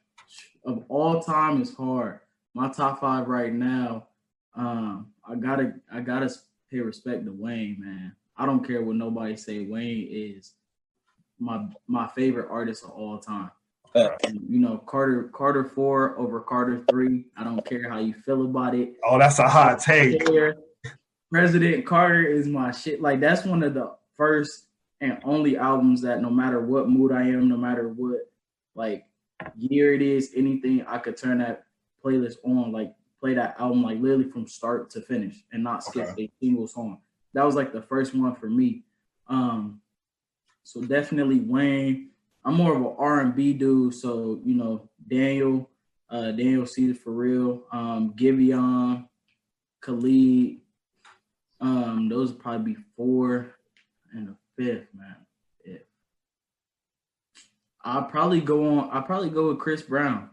of 0.65 0.83
all 0.89 1.21
time 1.21 1.61
is 1.61 1.73
hard. 1.73 2.19
My 2.53 2.69
top 2.69 3.00
five 3.00 3.27
right 3.27 3.53
now, 3.53 4.07
um, 4.55 5.11
I 5.27 5.35
gotta 5.35 5.73
I 5.91 6.01
gotta 6.01 6.29
pay 6.69 6.79
respect 6.79 7.25
to 7.25 7.31
Wayne, 7.31 7.77
man. 7.79 8.15
I 8.38 8.45
don't 8.45 8.65
care 8.65 8.81
what 8.81 8.95
nobody 8.95 9.35
say. 9.38 9.65
Wayne 9.65 10.07
is 10.09 10.53
my 11.39 11.65
my 11.88 12.07
favorite 12.07 12.50
artist 12.50 12.83
of 12.83 12.91
all 12.91 13.19
time. 13.19 13.51
You 13.93 14.59
know, 14.59 14.77
Carter 14.77 15.23
Carter 15.33 15.65
four 15.65 16.17
over 16.17 16.39
Carter 16.39 16.83
three. 16.89 17.25
I 17.35 17.43
don't 17.43 17.65
care 17.65 17.89
how 17.89 18.00
you 18.00 18.13
feel 18.13 18.45
about 18.45 18.75
it. 18.75 18.93
Oh, 19.05 19.19
that's 19.19 19.39
a 19.39 19.50
hot 19.50 19.79
take. 19.79 20.21
President 21.31 21.85
Carter 21.85 22.23
is 22.23 22.47
my 22.47 22.71
shit. 22.71 23.01
Like 23.01 23.19
that's 23.19 23.45
one 23.45 23.63
of 23.63 23.73
the 23.73 23.93
first 24.15 24.67
and 25.01 25.17
only 25.23 25.57
albums 25.57 26.01
that 26.01 26.21
no 26.21 26.29
matter 26.29 26.61
what 26.61 26.89
mood 26.89 27.11
I 27.11 27.23
am, 27.23 27.50
no 27.50 27.57
matter 27.57 27.89
what 27.89 28.19
like 28.75 29.05
year 29.57 29.93
it 29.93 30.01
is, 30.01 30.31
anything, 30.36 30.83
I 30.88 30.98
could 30.98 31.17
turn 31.17 31.39
that 31.39 31.63
playlist 32.03 32.38
on, 32.43 32.71
like 32.71 32.93
play 33.19 33.33
that 33.36 33.55
album 33.60 33.83
like 33.83 34.00
literally 34.00 34.29
from 34.29 34.48
start 34.48 34.89
to 34.91 35.01
finish 35.01 35.43
and 35.51 35.63
not 35.63 35.83
skip 35.83 36.10
Okay. 36.10 36.24
a 36.24 36.31
single 36.43 36.67
song. 36.67 37.00
That 37.33 37.45
was 37.45 37.55
like 37.55 37.71
the 37.71 37.81
first 37.81 38.13
one 38.15 38.36
for 38.36 38.50
me. 38.50 38.83
Um, 39.27 39.81
so 40.63 40.81
definitely 40.81 41.39
Wayne. 41.39 42.10
I'm 42.43 42.55
more 42.55 42.75
of 42.75 42.81
an 42.81 42.95
R&B 42.98 43.53
dude, 43.53 43.93
so 43.93 44.41
you 44.43 44.55
know 44.55 44.89
Daniel, 45.07 45.69
uh, 46.10 46.31
Daniel 46.31 46.65
Caesar 46.65 46.95
for 46.95 47.12
real, 47.12 47.63
um, 47.71 48.13
Giveon, 48.17 49.07
Khalid. 49.81 50.57
Um, 51.60 52.10
those 52.10 52.31
would 52.31 52.41
probably 52.41 52.74
be 52.74 52.81
four, 52.98 53.55
and 54.13 54.29
a 54.29 54.36
fifth 54.57 54.88
man. 54.95 55.15
I'll 57.83 58.03
probably 58.03 58.41
go 58.41 58.79
on. 58.79 58.89
I'll 58.91 59.01
probably 59.03 59.29
go 59.29 59.50
with 59.50 59.59
Chris 59.59 59.81
Brown. 59.81 60.29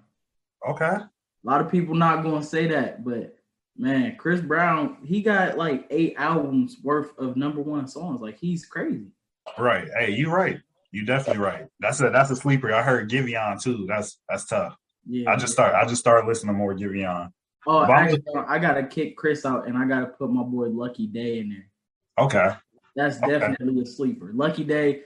Okay. 0.69 0.85
A 0.85 1.11
lot 1.45 1.61
of 1.61 1.71
people 1.71 1.95
not 1.95 2.23
gonna 2.23 2.43
say 2.43 2.67
that, 2.69 3.05
but 3.05 3.37
man, 3.77 4.17
Chris 4.17 4.41
Brown, 4.41 4.99
he 5.05 5.23
got 5.23 5.57
like 5.57 5.87
eight 5.91 6.15
albums 6.19 6.77
worth 6.83 7.17
of 7.19 7.37
number 7.37 7.61
one 7.61 7.87
songs. 7.87 8.21
Like 8.21 8.39
he's 8.39 8.67
crazy. 8.67 9.13
Right. 9.57 9.89
Hey, 9.99 10.11
you 10.13 10.31
right. 10.31 10.61
You 10.91 11.05
definitely 11.05 11.43
right. 11.43 11.67
That's 11.81 12.01
a 12.01 12.11
that's 12.11 12.31
a 12.31 12.37
sleeper. 12.37 12.73
I 12.75 12.83
heard 12.83 13.11
Giveon 13.11 13.63
too. 13.63 13.87
That's 13.89 14.19
that's 14.29 14.47
tough. 14.47 14.77
Yeah. 15.07 15.31
I 15.31 15.37
just 15.37 15.53
start 15.53 15.75
I 15.75 15.87
just 15.87 16.01
started 16.01 16.27
listening 16.27 16.55
to 16.55 16.59
more 16.59 16.75
Giveon. 16.75 17.33
Oh, 17.67 17.85
actually, 17.85 18.23
I 18.47 18.59
gotta 18.59 18.87
kick 18.87 19.17
Chris 19.17 19.45
out, 19.45 19.69
and 19.69 19.77
I 19.77 19.87
gotta 19.87 20.07
put 20.07 20.31
my 20.31 20.43
boy 20.43 20.69
Lucky 20.69 21.07
Daye 21.07 21.41
in 21.41 21.51
there. 21.51 22.25
Okay. 22.25 22.57
That's 22.97 23.23
Okay. 23.23 23.39
definitely 23.39 23.83
a 23.83 23.87
sleeper. 23.87 24.33
Lucky 24.35 24.65
Daye, 24.65 25.03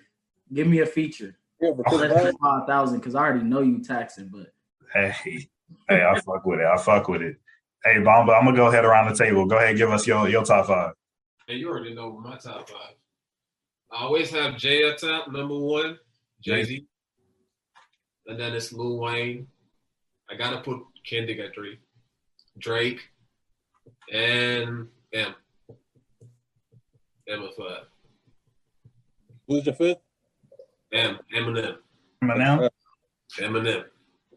give 0.52 0.66
me 0.66 0.80
a 0.80 0.86
feature. 0.86 1.36
Yeah, 1.62 1.70
but 1.76 1.86
Chris 1.86 2.00
Less 2.00 2.12
Brown, 2.12 2.24
than 2.24 2.36
five 2.38 2.66
thousand, 2.66 2.98
because 2.98 3.14
I 3.14 3.20
already 3.20 3.44
know 3.44 3.60
you 3.60 3.82
taxing. 3.82 4.28
But 4.32 4.48
Hey, 4.92 5.14
hey, 5.88 6.04
I 6.04 6.20
fuck 6.20 6.44
with 6.44 6.58
it. 6.58 6.66
I 6.66 6.76
fuck 6.76 7.08
with 7.08 7.22
it. 7.22 7.36
Hey, 7.84 8.00
Bomba, 8.00 8.32
I'm 8.32 8.44
gonna 8.44 8.56
go 8.56 8.66
ahead 8.66 8.84
around 8.84 9.10
the 9.10 9.16
table. 9.16 9.46
Go 9.46 9.56
ahead, 9.56 9.70
and 9.70 9.78
give 9.78 9.90
us 9.90 10.06
your 10.06 10.28
your 10.28 10.44
top 10.44 10.66
five. 10.66 10.92
And 11.48 11.58
you 11.58 11.68
already 11.68 11.94
know 11.94 12.12
my 12.18 12.36
top 12.36 12.68
five. 12.68 12.94
I 13.92 14.02
always 14.02 14.30
have 14.30 14.56
Jay 14.56 14.88
at 14.88 14.98
top, 14.98 15.30
number 15.30 15.56
one, 15.56 15.98
Jay 16.42 16.64
Z. 16.64 16.86
And 18.26 18.38
then 18.38 18.54
it's 18.54 18.72
Lil 18.72 18.98
Wayne. 18.98 19.46
I 20.30 20.34
gotta 20.34 20.60
put 20.62 20.80
Kendrick 21.04 21.38
at 21.38 21.54
three. 21.54 21.78
Drake. 22.58 23.00
And 24.12 24.88
M. 25.12 25.34
M 27.28 27.42
at 27.42 27.54
five. 27.54 27.84
who's 29.46 29.66
your 29.66 29.74
fifth? 29.74 29.98
M. 30.92 31.18
Eminem. 31.34 31.76
Eminem. 32.22 32.70
Eminem. 33.38 33.84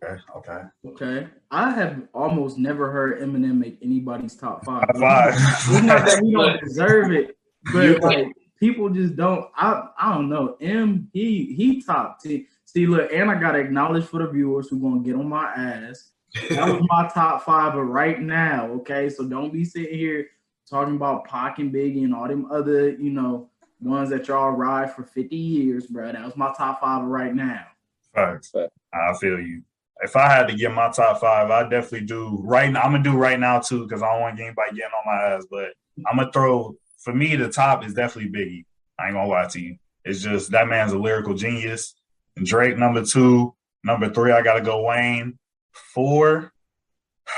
Okay. 0.03 0.21
Okay. 0.35 0.61
okay, 0.87 1.27
I 1.51 1.71
have 1.71 2.01
almost 2.13 2.57
never 2.57 2.91
heard 2.91 3.21
Eminem 3.21 3.57
make 3.57 3.77
anybody's 3.81 4.35
top 4.35 4.63
five. 4.65 4.85
Top 4.87 4.97
five. 4.97 5.33
It's 5.35 5.83
not 5.83 6.05
that 6.05 6.21
he 6.23 6.31
don't 6.31 6.61
deserve 6.61 7.11
it, 7.11 7.37
but 7.73 8.01
like 8.01 8.27
people 8.59 8.89
just 8.89 9.15
don't. 9.15 9.49
I 9.55 9.87
I 9.97 10.13
don't 10.13 10.29
know. 10.29 10.57
M 10.61 11.09
he 11.13 11.53
he 11.55 11.81
top 11.81 12.19
ten. 12.19 12.45
See, 12.65 12.87
look, 12.87 13.11
and 13.11 13.31
I 13.31 13.39
gotta 13.39 13.59
acknowledge 13.59 14.05
for 14.05 14.19
the 14.19 14.29
viewers 14.29 14.69
who 14.69 14.79
gonna 14.79 15.01
get 15.01 15.15
on 15.15 15.29
my 15.29 15.45
ass. 15.53 16.11
That 16.49 16.67
was 16.67 16.83
my 16.89 17.09
top 17.13 17.43
five, 17.43 17.73
but 17.73 17.83
right 17.83 18.19
now, 18.19 18.67
okay. 18.73 19.09
So 19.09 19.27
don't 19.27 19.53
be 19.53 19.63
sitting 19.63 19.97
here 19.97 20.27
talking 20.69 20.95
about 20.95 21.25
Pac 21.25 21.59
and 21.59 21.73
Biggie 21.73 22.03
and 22.03 22.13
all 22.13 22.27
them 22.27 22.51
other, 22.51 22.89
you 22.89 23.11
know, 23.11 23.49
ones 23.85 24.09
that 24.09 24.27
y'all 24.27 24.51
ride 24.51 24.93
for 24.93 25.03
fifty 25.03 25.37
years, 25.37 25.87
bro. 25.87 26.11
That 26.11 26.25
was 26.25 26.35
my 26.35 26.53
top 26.57 26.81
five 26.81 27.03
right 27.03 27.33
now. 27.33 27.65
Facts. 28.13 28.53
I 28.93 29.13
feel 29.19 29.39
you. 29.39 29.61
If 30.01 30.15
I 30.15 30.27
had 30.27 30.47
to 30.47 30.55
get 30.55 30.73
my 30.73 30.89
top 30.89 31.21
five, 31.21 31.49
I'd 31.49 31.69
definitely 31.69 32.07
do 32.07 32.39
right 32.43 32.71
now. 32.71 32.81
I'm 32.81 32.91
gonna 32.91 33.03
do 33.03 33.15
right 33.15 33.39
now 33.39 33.59
too, 33.59 33.83
because 33.83 34.01
I 34.01 34.11
don't 34.11 34.21
want 34.21 34.39
anybody 34.39 34.75
getting 34.75 34.91
on 34.93 35.03
my 35.05 35.35
ass. 35.35 35.45
But 35.49 35.73
I'm 36.09 36.17
gonna 36.17 36.31
throw 36.31 36.75
for 36.99 37.13
me 37.13 37.35
the 37.35 37.49
top 37.49 37.85
is 37.85 37.93
definitely 37.93 38.31
Biggie. 38.31 38.65
I 38.99 39.07
ain't 39.07 39.13
gonna 39.13 39.29
lie 39.29 39.47
to 39.47 39.61
you. 39.61 39.77
It's 40.03 40.21
just 40.21 40.51
that 40.51 40.67
man's 40.67 40.93
a 40.93 40.97
lyrical 40.97 41.33
genius. 41.33 41.95
Drake 42.43 42.77
number 42.77 43.03
two, 43.03 43.55
number 43.83 44.09
three, 44.09 44.31
I 44.31 44.41
gotta 44.41 44.61
go 44.61 44.83
Wayne. 44.83 45.37
Four, 45.71 46.51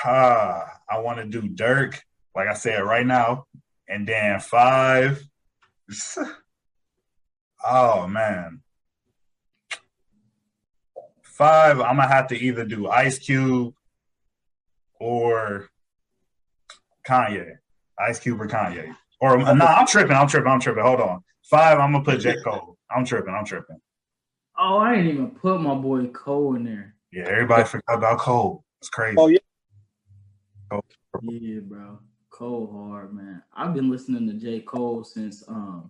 ah, 0.05 0.65
I 0.89 0.99
want 0.99 1.17
to 1.19 1.25
do 1.25 1.41
Durk, 1.41 1.99
like 2.35 2.47
I 2.47 2.53
said 2.53 2.83
right 2.83 3.05
now, 3.05 3.45
and 3.89 4.07
then 4.07 4.39
five. 4.39 5.26
Oh 7.65 8.07
man, 8.07 8.61
five, 11.23 11.79
I'm 11.79 11.97
gonna 11.97 12.07
have 12.07 12.27
to 12.27 12.37
either 12.37 12.63
do 12.63 12.87
Ice 12.87 13.17
Cube 13.19 13.73
or 14.99 15.69
Kanye. 17.07 17.57
Ice 17.99 18.19
Cube 18.19 18.39
or 18.39 18.47
Kanye. 18.47 18.95
Or 19.19 19.37
no, 19.37 19.65
I'm 19.65 19.87
tripping. 19.87 20.15
I'm 20.15 20.27
tripping. 20.27 20.51
I'm 20.51 20.59
tripping. 20.59 20.83
Hold 20.83 21.01
on. 21.01 21.23
Five, 21.49 21.79
I'm 21.79 21.91
gonna 21.91 22.03
put 22.03 22.19
J. 22.19 22.35
Cole. 22.43 22.77
I'm 22.95 23.05
tripping. 23.05 23.33
I'm 23.33 23.45
tripping. 23.45 23.79
Oh, 24.57 24.77
I 24.77 24.95
ain't 24.95 25.07
even 25.07 25.31
put 25.31 25.61
my 25.61 25.75
boy 25.75 26.05
Cole 26.07 26.55
in 26.55 26.63
there. 26.63 26.95
Yeah, 27.11 27.23
everybody 27.23 27.63
forgot 27.63 27.97
about 27.97 28.19
Cole. 28.19 28.63
It's 28.81 28.89
crazy. 28.89 29.15
Oh 29.17 29.27
yeah, 29.27 29.39
Yeah, 31.21 31.59
bro. 31.61 31.99
Cole 32.37 32.69
hard, 32.71 33.15
man. 33.15 33.41
I've 33.55 33.73
been 33.73 33.89
listening 33.89 34.27
to 34.27 34.33
J. 34.33 34.59
Cole 34.59 35.03
since 35.03 35.43
um 35.47 35.89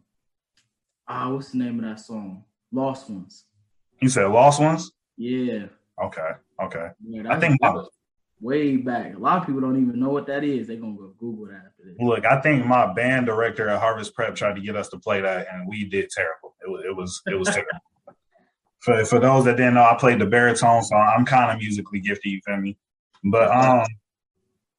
ah, 1.06 1.30
what's 1.30 1.52
the 1.52 1.58
name 1.58 1.80
of 1.80 1.84
that 1.84 2.00
song? 2.00 2.46
Lost 2.72 3.10
Ones. 3.10 3.44
You 4.02 4.08
said 4.08 4.28
Lost 4.28 4.62
Ones? 4.62 4.94
Yeah. 5.18 5.66
Okay. 6.02 6.30
Okay. 6.64 6.88
yeah 7.06 7.24
I 7.30 7.38
think 7.38 7.60
my, 7.60 7.84
way 8.40 8.78
back. 8.78 9.16
A 9.16 9.20
lot 9.20 9.40
of 9.40 9.46
people 9.46 9.60
don't 9.60 9.82
even 9.82 10.00
know 10.00 10.08
what 10.08 10.26
that 10.28 10.46
is. 10.46 10.68
They're 10.68 10.78
gonna 10.78 10.96
go 10.96 11.14
Google 11.20 11.48
that 11.48 11.66
after 11.66 11.84
this. 11.84 11.98
look, 12.00 12.26
I 12.26 12.40
think 12.40 12.66
my 12.66 12.94
band 12.94 13.26
director 13.26 13.68
at 13.68 13.82
Harvest 13.82 14.14
Prep 14.16 14.34
tried 14.34 14.56
to 14.56 14.62
get 14.62 14.78
us 14.78 14.88
to 14.90 15.00
play 15.00 15.20
that, 15.20 15.48
and 15.52 15.68
we 15.68 15.84
did 15.84 16.10
terrible. 16.10 16.56
It 16.66 16.70
was 16.70 16.86
it 16.86 16.96
was 16.96 17.22
it 17.28 17.36
was 17.36 17.50
terrible. 17.50 17.72
For 18.80 19.04
for 19.04 19.20
those 19.20 19.44
that 19.46 19.58
didn't 19.58 19.74
know, 19.74 19.84
I 19.84 19.98
played 20.00 20.20
the 20.20 20.26
baritone, 20.26 20.84
so 20.84 20.96
I'm 20.96 21.26
kind 21.26 21.52
of 21.52 21.58
musically 21.58 22.00
gifted. 22.00 22.32
You 22.32 22.40
feel 22.46 22.58
me? 22.58 22.78
But 23.24 23.52
um, 23.52 23.86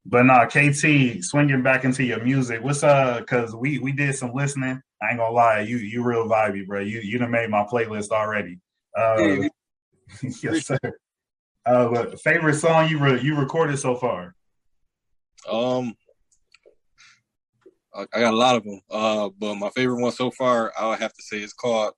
but 0.07 0.25
nah, 0.25 0.47
KT, 0.47 1.23
swinging 1.23 1.62
back 1.62 1.85
into 1.85 2.05
your 2.05 2.23
music. 2.23 2.62
What's 2.62 2.83
uh? 2.83 3.23
Cause 3.26 3.55
we 3.55 3.78
we 3.78 3.93
did 3.93 4.14
some 4.14 4.33
listening. 4.35 4.81
I 5.02 5.11
ain't 5.11 5.19
gonna 5.19 5.35
lie, 5.35 5.61
you 5.61 5.76
you 5.76 6.02
real 6.02 6.26
vibey, 6.28 6.67
bro. 6.67 6.81
You 6.81 7.00
you 7.00 7.19
done 7.19 7.31
made 7.31 7.50
my 7.50 7.64
playlist 7.64 8.11
already. 8.11 8.59
Uh, 8.97 9.49
yes, 10.43 10.67
sir. 10.67 10.78
Uh, 11.67 11.88
but 11.88 12.21
favorite 12.21 12.55
song 12.55 12.88
you 12.88 12.99
re- 12.99 13.21
you 13.21 13.37
recorded 13.37 13.78
so 13.78 13.95
far? 13.95 14.35
Um, 15.50 15.95
I, 17.95 18.07
I 18.14 18.21
got 18.21 18.33
a 18.33 18.37
lot 18.37 18.57
of 18.57 18.64
them. 18.64 18.81
Uh, 18.90 19.28
but 19.38 19.57
my 19.57 19.71
favorite 19.71 20.00
one 20.00 20.12
so 20.12 20.31
far, 20.31 20.73
I 20.78 20.88
would 20.88 21.00
have 21.00 21.12
to 21.12 21.23
say, 21.23 21.43
is 21.43 21.52
called 21.52 21.93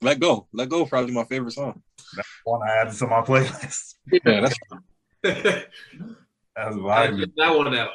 "Let 0.00 0.18
Go." 0.18 0.48
"Let 0.52 0.68
Go" 0.68 0.84
probably 0.86 1.14
my 1.14 1.24
favorite 1.24 1.52
song. 1.52 1.82
That's 2.16 2.28
one 2.44 2.68
I 2.68 2.80
added 2.80 2.94
to 2.94 3.06
my 3.06 3.20
playlist. 3.22 3.94
Yeah, 4.10 4.40
that's 4.40 4.58
That's 5.32 5.68
I 6.56 6.70
vibey. 6.70 7.18
just 7.20 7.32
that 7.36 7.56
one 7.56 7.74
out. 7.74 7.90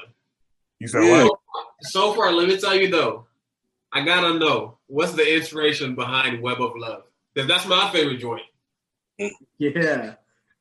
You 0.79 0.88
said 0.88 1.03
Yeah. 1.03 1.24
what? 1.25 1.39
So 1.81 2.13
far, 2.13 2.31
let 2.31 2.48
me 2.48 2.57
tell 2.57 2.75
you 2.75 2.89
though, 2.89 3.27
I 3.93 4.03
gotta 4.03 4.38
know 4.39 4.77
what's 4.88 5.13
the 5.13 5.36
inspiration 5.36 5.95
behind 5.95 6.41
Web 6.41 6.62
of 6.62 6.74
Love 6.75 7.03
because 7.33 7.48
that's 7.48 7.65
my 7.67 7.89
favorite 7.91 8.19
joint. 8.19 8.41
Yeah. 9.57 10.15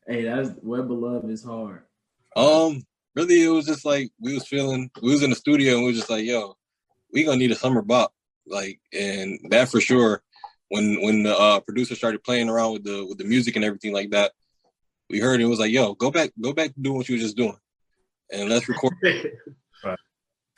Hey, 0.06 0.22
that's 0.24 0.50
Web 0.62 0.90
of 0.90 0.98
Love 0.98 1.30
is 1.30 1.44
hard. 1.44 1.82
Um, 2.34 2.82
really, 3.14 3.42
it 3.44 3.48
was 3.48 3.66
just 3.66 3.84
like 3.84 4.10
we 4.20 4.34
was 4.34 4.46
feeling. 4.46 4.90
We 5.02 5.12
was 5.12 5.22
in 5.22 5.30
the 5.30 5.36
studio 5.36 5.74
and 5.74 5.82
we 5.84 5.88
was 5.90 5.98
just 5.98 6.10
like, 6.10 6.24
"Yo, 6.24 6.56
we 7.12 7.24
gonna 7.24 7.36
need 7.36 7.50
a 7.50 7.54
summer 7.56 7.82
bop." 7.82 8.12
Like, 8.46 8.80
and 8.92 9.38
that 9.50 9.68
for 9.68 9.80
sure. 9.80 10.22
When 10.70 11.00
when 11.02 11.22
the 11.22 11.36
uh, 11.36 11.60
producer 11.60 11.94
started 11.94 12.24
playing 12.24 12.48
around 12.48 12.72
with 12.72 12.84
the 12.84 13.04
with 13.06 13.18
the 13.18 13.24
music 13.24 13.56
and 13.56 13.64
everything 13.64 13.92
like 13.92 14.10
that, 14.10 14.32
we 15.10 15.20
heard 15.20 15.40
it, 15.40 15.44
it 15.44 15.48
was 15.48 15.58
like, 15.58 15.72
"Yo, 15.72 15.94
go 15.94 16.10
back, 16.10 16.30
go 16.40 16.52
back 16.52 16.74
to 16.74 16.80
doing 16.80 16.96
what 16.96 17.08
you 17.08 17.16
were 17.16 17.22
just 17.22 17.36
doing, 17.36 17.58
and 18.32 18.48
let's 18.48 18.68
record." 18.68 18.94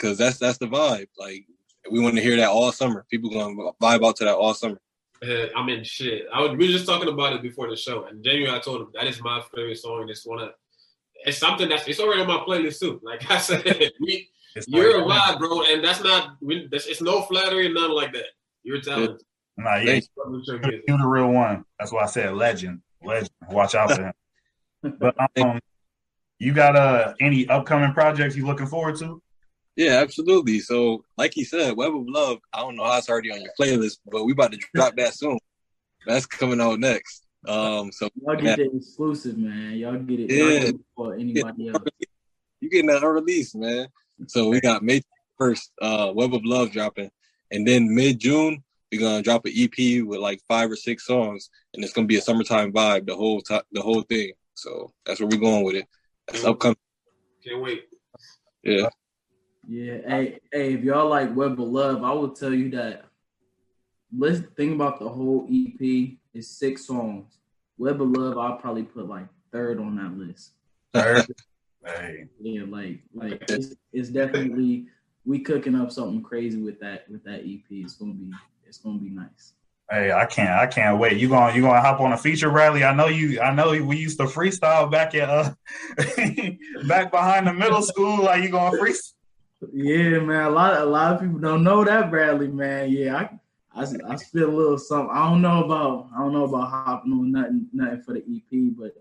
because 0.01 0.19
that's 0.19 0.39
that's 0.39 0.59
the 0.59 0.67
vibe. 0.67 1.09
Like 1.19 1.47
we 1.91 2.01
want 2.01 2.17
to 2.17 2.23
hear 2.23 2.37
that 2.37 2.49
all 2.49 2.73
summer. 2.73 3.07
People 3.11 3.31
gonna 3.31 3.73
vibe 3.81 4.07
out 4.07 4.17
to 4.17 4.25
that 4.25 4.35
all 4.35 4.55
summer. 4.55 4.81
I 5.23 5.65
mean, 5.65 5.85
shit. 5.85 6.25
I 6.33 6.41
was, 6.41 6.53
we 6.53 6.67
were 6.67 6.73
just 6.73 6.87
talking 6.87 7.09
about 7.09 7.35
it 7.35 7.43
before 7.43 7.69
the 7.69 7.77
show, 7.77 8.07
and 8.07 8.25
genuinely, 8.25 8.57
I 8.57 8.61
told 8.61 8.81
him 8.81 8.89
that 8.95 9.07
is 9.07 9.21
my 9.23 9.43
favorite 9.55 9.79
song. 9.79 10.07
It's 10.09 10.27
one 10.27 10.41
of 10.41 10.51
it's 11.27 11.39
something 11.39 11.69
that's 11.69 11.87
it's 11.87 12.01
already 12.01 12.23
on 12.23 12.29
my 12.29 12.39
playlist 12.39 12.81
too. 12.81 13.01
Like 13.03 13.31
I 13.31 13.39
said, 13.39 13.63
we, 14.01 14.29
It's 14.57 14.67
you're 14.67 15.01
a 15.01 15.05
vibe, 15.05 15.39
bro, 15.39 15.63
and 15.65 15.85
that's 15.85 16.03
not 16.03 16.37
we, 16.41 16.69
that's, 16.71 16.87
it's 16.87 17.03
no 17.03 17.23
flattery, 17.23 17.73
nothing 17.73 17.97
like 17.97 18.13
that. 18.15 18.27
You're 18.63 18.81
talented. 18.81 19.23
Nah, 19.57 19.77
yeah, 19.77 20.01
Thank 20.01 20.05
you 20.89 20.99
the 20.99 21.07
real 21.07 21.31
one. 21.31 21.65
That's 21.79 21.93
why 21.93 22.05
I 22.05 22.07
said 22.07 22.35
legend. 22.35 22.81
Legend. 23.03 23.31
Watch 23.51 23.75
out 23.75 23.93
for 23.93 24.03
him. 24.03 24.13
But 24.83 25.15
um, 25.39 25.61
you 26.39 26.53
got 26.53 26.77
uh 26.77 27.15
any 27.21 27.49
upcoming 27.49 27.93
projects 27.93 28.37
you 28.37 28.47
looking 28.47 28.67
forward 28.67 28.97
to? 28.99 29.23
Yeah, 29.77 30.01
absolutely. 30.01 30.61
So, 30.61 31.05
like 31.17 31.33
he 31.35 31.45
said, 31.45 31.77
Web 31.77 31.95
of 31.95 32.09
Love. 32.09 32.39
I 32.53 32.61
don't 32.61 32.77
know 32.77 32.85
how 32.85 32.99
it's 32.99 33.09
already 33.09 33.31
on 33.31 33.41
your 33.41 33.53
playlist, 33.59 33.99
but 34.11 34.25
we 34.25 34.33
about 34.33 34.53
to 34.53 34.59
drop 34.75 34.97
that 34.97 35.15
soon. 35.15 35.39
That's 36.07 36.27
coming 36.27 36.61
out 36.61 36.81
next. 36.81 37.27
Um, 37.47 37.91
so 37.93 38.09
Y'all 38.23 38.37
get 38.37 38.57
the 38.57 38.71
exclusive, 38.77 39.39
man. 39.39 39.75
Y'all 39.75 39.97
get 39.97 40.21
it. 40.21 40.31
Yeah. 40.31 40.45
Y'all 40.45 40.59
get 40.59 40.69
it 40.69 40.77
before 40.79 41.15
anybody 41.15 41.69
else. 41.69 41.83
you 42.61 42.71
getting 42.71 42.87
that 42.87 43.03
unreleased, 43.03 43.57
man. 43.57 43.89
So 44.27 44.49
we 44.49 44.61
got 44.61 44.83
May 44.83 45.03
first, 45.39 45.73
uh, 45.81 46.13
Web 46.15 46.35
of 46.35 46.45
Love 46.45 46.73
dropping, 46.73 47.11
and 47.51 47.67
then 47.67 47.95
mid 47.95 48.19
June 48.19 48.63
we're 48.91 49.01
gonna 49.01 49.23
drop 49.23 49.47
an 49.47 49.53
EP 49.55 50.03
with 50.03 50.21
like 50.21 50.41
five 50.49 50.71
or 50.71 50.77
six 50.77 51.07
songs, 51.07 51.51
and 51.75 51.85
it's 51.85 51.93
gonna 51.93 52.07
be 52.07 52.17
a 52.17 52.21
summertime 52.21 52.73
vibe 52.73 53.07
the 53.07 53.15
whole 53.15 53.41
time, 53.41 53.63
the 53.73 53.83
whole 53.83 54.03
thing. 54.03 54.33
So 54.61 54.93
that's 55.07 55.21
where 55.21 55.29
we're 55.29 55.41
going 55.41 55.65
with 55.65 55.77
it. 55.77 55.87
That's 56.29 56.45
upcoming. 56.45 56.77
Can't 57.43 57.63
wait. 57.63 57.85
Yeah. 58.63 58.89
Yeah, 59.67 59.99
hey, 60.07 60.39
hey, 60.53 60.75
if 60.75 60.83
y'all 60.83 61.09
like 61.09 61.35
Web 61.35 61.53
of 61.53 61.61
Love, 61.61 62.05
I 62.05 62.13
will 62.13 62.31
tell 62.31 62.53
you 62.53 62.71
that. 62.73 63.07
Let's 64.17 64.41
think 64.57 64.75
about 64.75 64.99
the 64.99 65.09
whole 65.09 65.47
EP. 65.51 66.19
It's 66.35 66.49
six 66.49 66.87
songs. 66.87 67.39
Web 67.79 68.03
of 68.03 68.11
Love, 68.11 68.37
I'll 68.37 68.57
probably 68.57 68.83
put 68.83 69.09
like 69.09 69.29
third 69.51 69.79
on 69.79 69.97
that 69.97 70.19
list. 70.19 70.53
Hey, 70.93 72.25
Yeah, 72.41 72.65
like 72.69 73.01
like 73.15 73.43
it's, 73.49 73.75
it's 73.95 74.11
definitely 74.11 74.89
we 75.25 75.39
cooking 75.39 75.75
up 75.75 75.91
something 75.91 76.23
crazy 76.23 76.61
with 76.61 76.81
that 76.81 77.09
with 77.09 77.25
that 77.25 77.45
EP. 77.47 77.65
It's 77.71 77.95
gonna 77.95 78.13
be 78.13 78.31
it's 78.67 78.79
gonna 78.79 78.99
be 78.99 79.09
nice. 79.09 79.55
Hey, 79.91 80.13
I 80.13 80.27
can't, 80.27 80.51
I 80.51 80.67
can't 80.67 80.99
wait. 80.99 81.19
You 81.19 81.29
gonna, 81.29 81.55
you 81.55 81.63
gonna 81.63 81.81
hop 81.81 82.01
on 82.01 82.13
a 82.13 82.17
feature 82.17 82.51
rally? 82.51 82.85
I 82.85 82.95
know 82.95 83.09
you, 83.09 83.41
I 83.41 83.53
know 83.55 83.71
we 83.71 83.97
used 83.97 84.19
to 84.19 84.25
freestyle 84.25 84.91
back 84.91 85.15
at, 85.15 85.29
uh, 85.29 85.53
back 86.87 87.11
behind 87.11 87.47
the 87.47 87.53
middle 87.53 87.83
school. 87.83 88.25
Like 88.25 88.43
you 88.43 88.51
gonna 88.51 88.77
freestyle? 88.77 89.13
Yeah, 89.73 90.21
man. 90.21 90.45
A 90.47 90.51
lot 90.51 90.81
a 90.81 90.85
lot 90.85 91.15
of 91.15 91.21
people 91.21 91.39
don't 91.39 91.63
know 91.63 91.85
that 91.85 92.11
Bradley, 92.11 92.49
man. 92.49 92.91
Yeah, 92.91 93.17
I 93.17 93.39
I, 93.75 93.83
I 93.83 94.17
spit 94.17 94.43
a 94.43 94.47
little 94.47 94.79
something. 94.79 95.15
I 95.15 95.29
don't 95.29 95.43
know 95.43 95.65
about 95.65 96.09
I 96.15 96.19
don't 96.21 96.33
know 96.33 96.45
about 96.45 96.71
hopping 96.71 97.13
on 97.13 97.33
nothing 97.33 97.67
nothing 97.73 98.03
for 98.03 98.15
the 98.15 98.21
EP, 98.21 98.75
but 98.77 98.95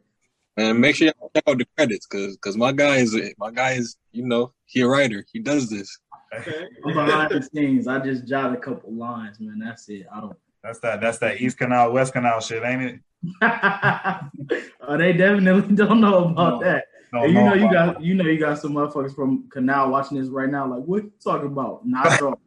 And 0.57 0.79
make 0.79 0.95
sure 0.95 1.07
y'all 1.07 1.31
check 1.33 1.45
out 1.47 1.57
the 1.57 1.67
credits, 1.77 2.05
cause 2.05 2.37
cause 2.41 2.57
my 2.57 2.71
guy 2.71 2.97
is 2.97 3.17
my 3.37 3.51
guy 3.51 3.71
is 3.71 3.95
you 4.11 4.25
know 4.25 4.53
he 4.65 4.81
a 4.81 4.87
writer. 4.87 5.25
He 5.31 5.39
does 5.39 5.69
this. 5.69 5.97
I'm 6.31 6.93
behind 6.93 7.31
the 7.31 7.41
scenes. 7.41 7.87
I 7.87 7.99
just 7.99 8.27
jot 8.27 8.53
a 8.53 8.57
couple 8.57 8.93
lines, 8.93 9.39
man. 9.39 9.59
That's 9.59 9.87
it. 9.89 10.05
I 10.13 10.19
don't. 10.19 10.37
That's 10.63 10.79
that, 10.79 11.01
that's 11.01 11.17
that 11.19 11.39
East 11.41 11.57
Canal, 11.57 11.91
West 11.93 12.13
Canal 12.13 12.39
shit, 12.41 12.63
ain't 12.63 12.81
it? 12.81 12.99
oh, 13.41 14.97
they 14.97 15.13
definitely 15.13 15.75
don't 15.75 16.01
know 16.01 16.25
about 16.29 16.61
No. 16.61 16.67
that. 16.67 16.85
And 17.11 17.33
you 17.33 17.39
no, 17.39 17.49
know 17.49 17.53
you 17.55 17.71
got 17.71 18.01
you 18.03 18.13
know 18.13 18.23
you 18.25 18.39
got 18.39 18.59
some 18.59 18.73
motherfuckers 18.73 19.15
from 19.15 19.49
Canal 19.49 19.89
watching 19.89 20.19
this 20.19 20.29
right 20.29 20.49
now. 20.49 20.67
Like, 20.67 20.83
what 20.83 21.03
you 21.03 21.11
talking 21.23 21.47
about? 21.47 21.81
Not 21.85 22.19
y'all. 22.19 22.39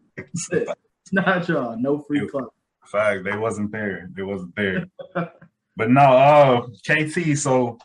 Not 1.11 1.49
y'all. 1.49 1.77
No 1.77 1.99
free 1.99 2.29
club. 2.29 2.49
Fact, 2.85 3.25
they 3.25 3.37
wasn't 3.37 3.73
there. 3.73 4.09
They 4.15 4.23
wasn't 4.23 4.55
there. 4.55 4.85
but 5.77 5.91
no, 5.91 6.01
uh, 6.01 6.67
KT. 6.89 7.37
So 7.37 7.79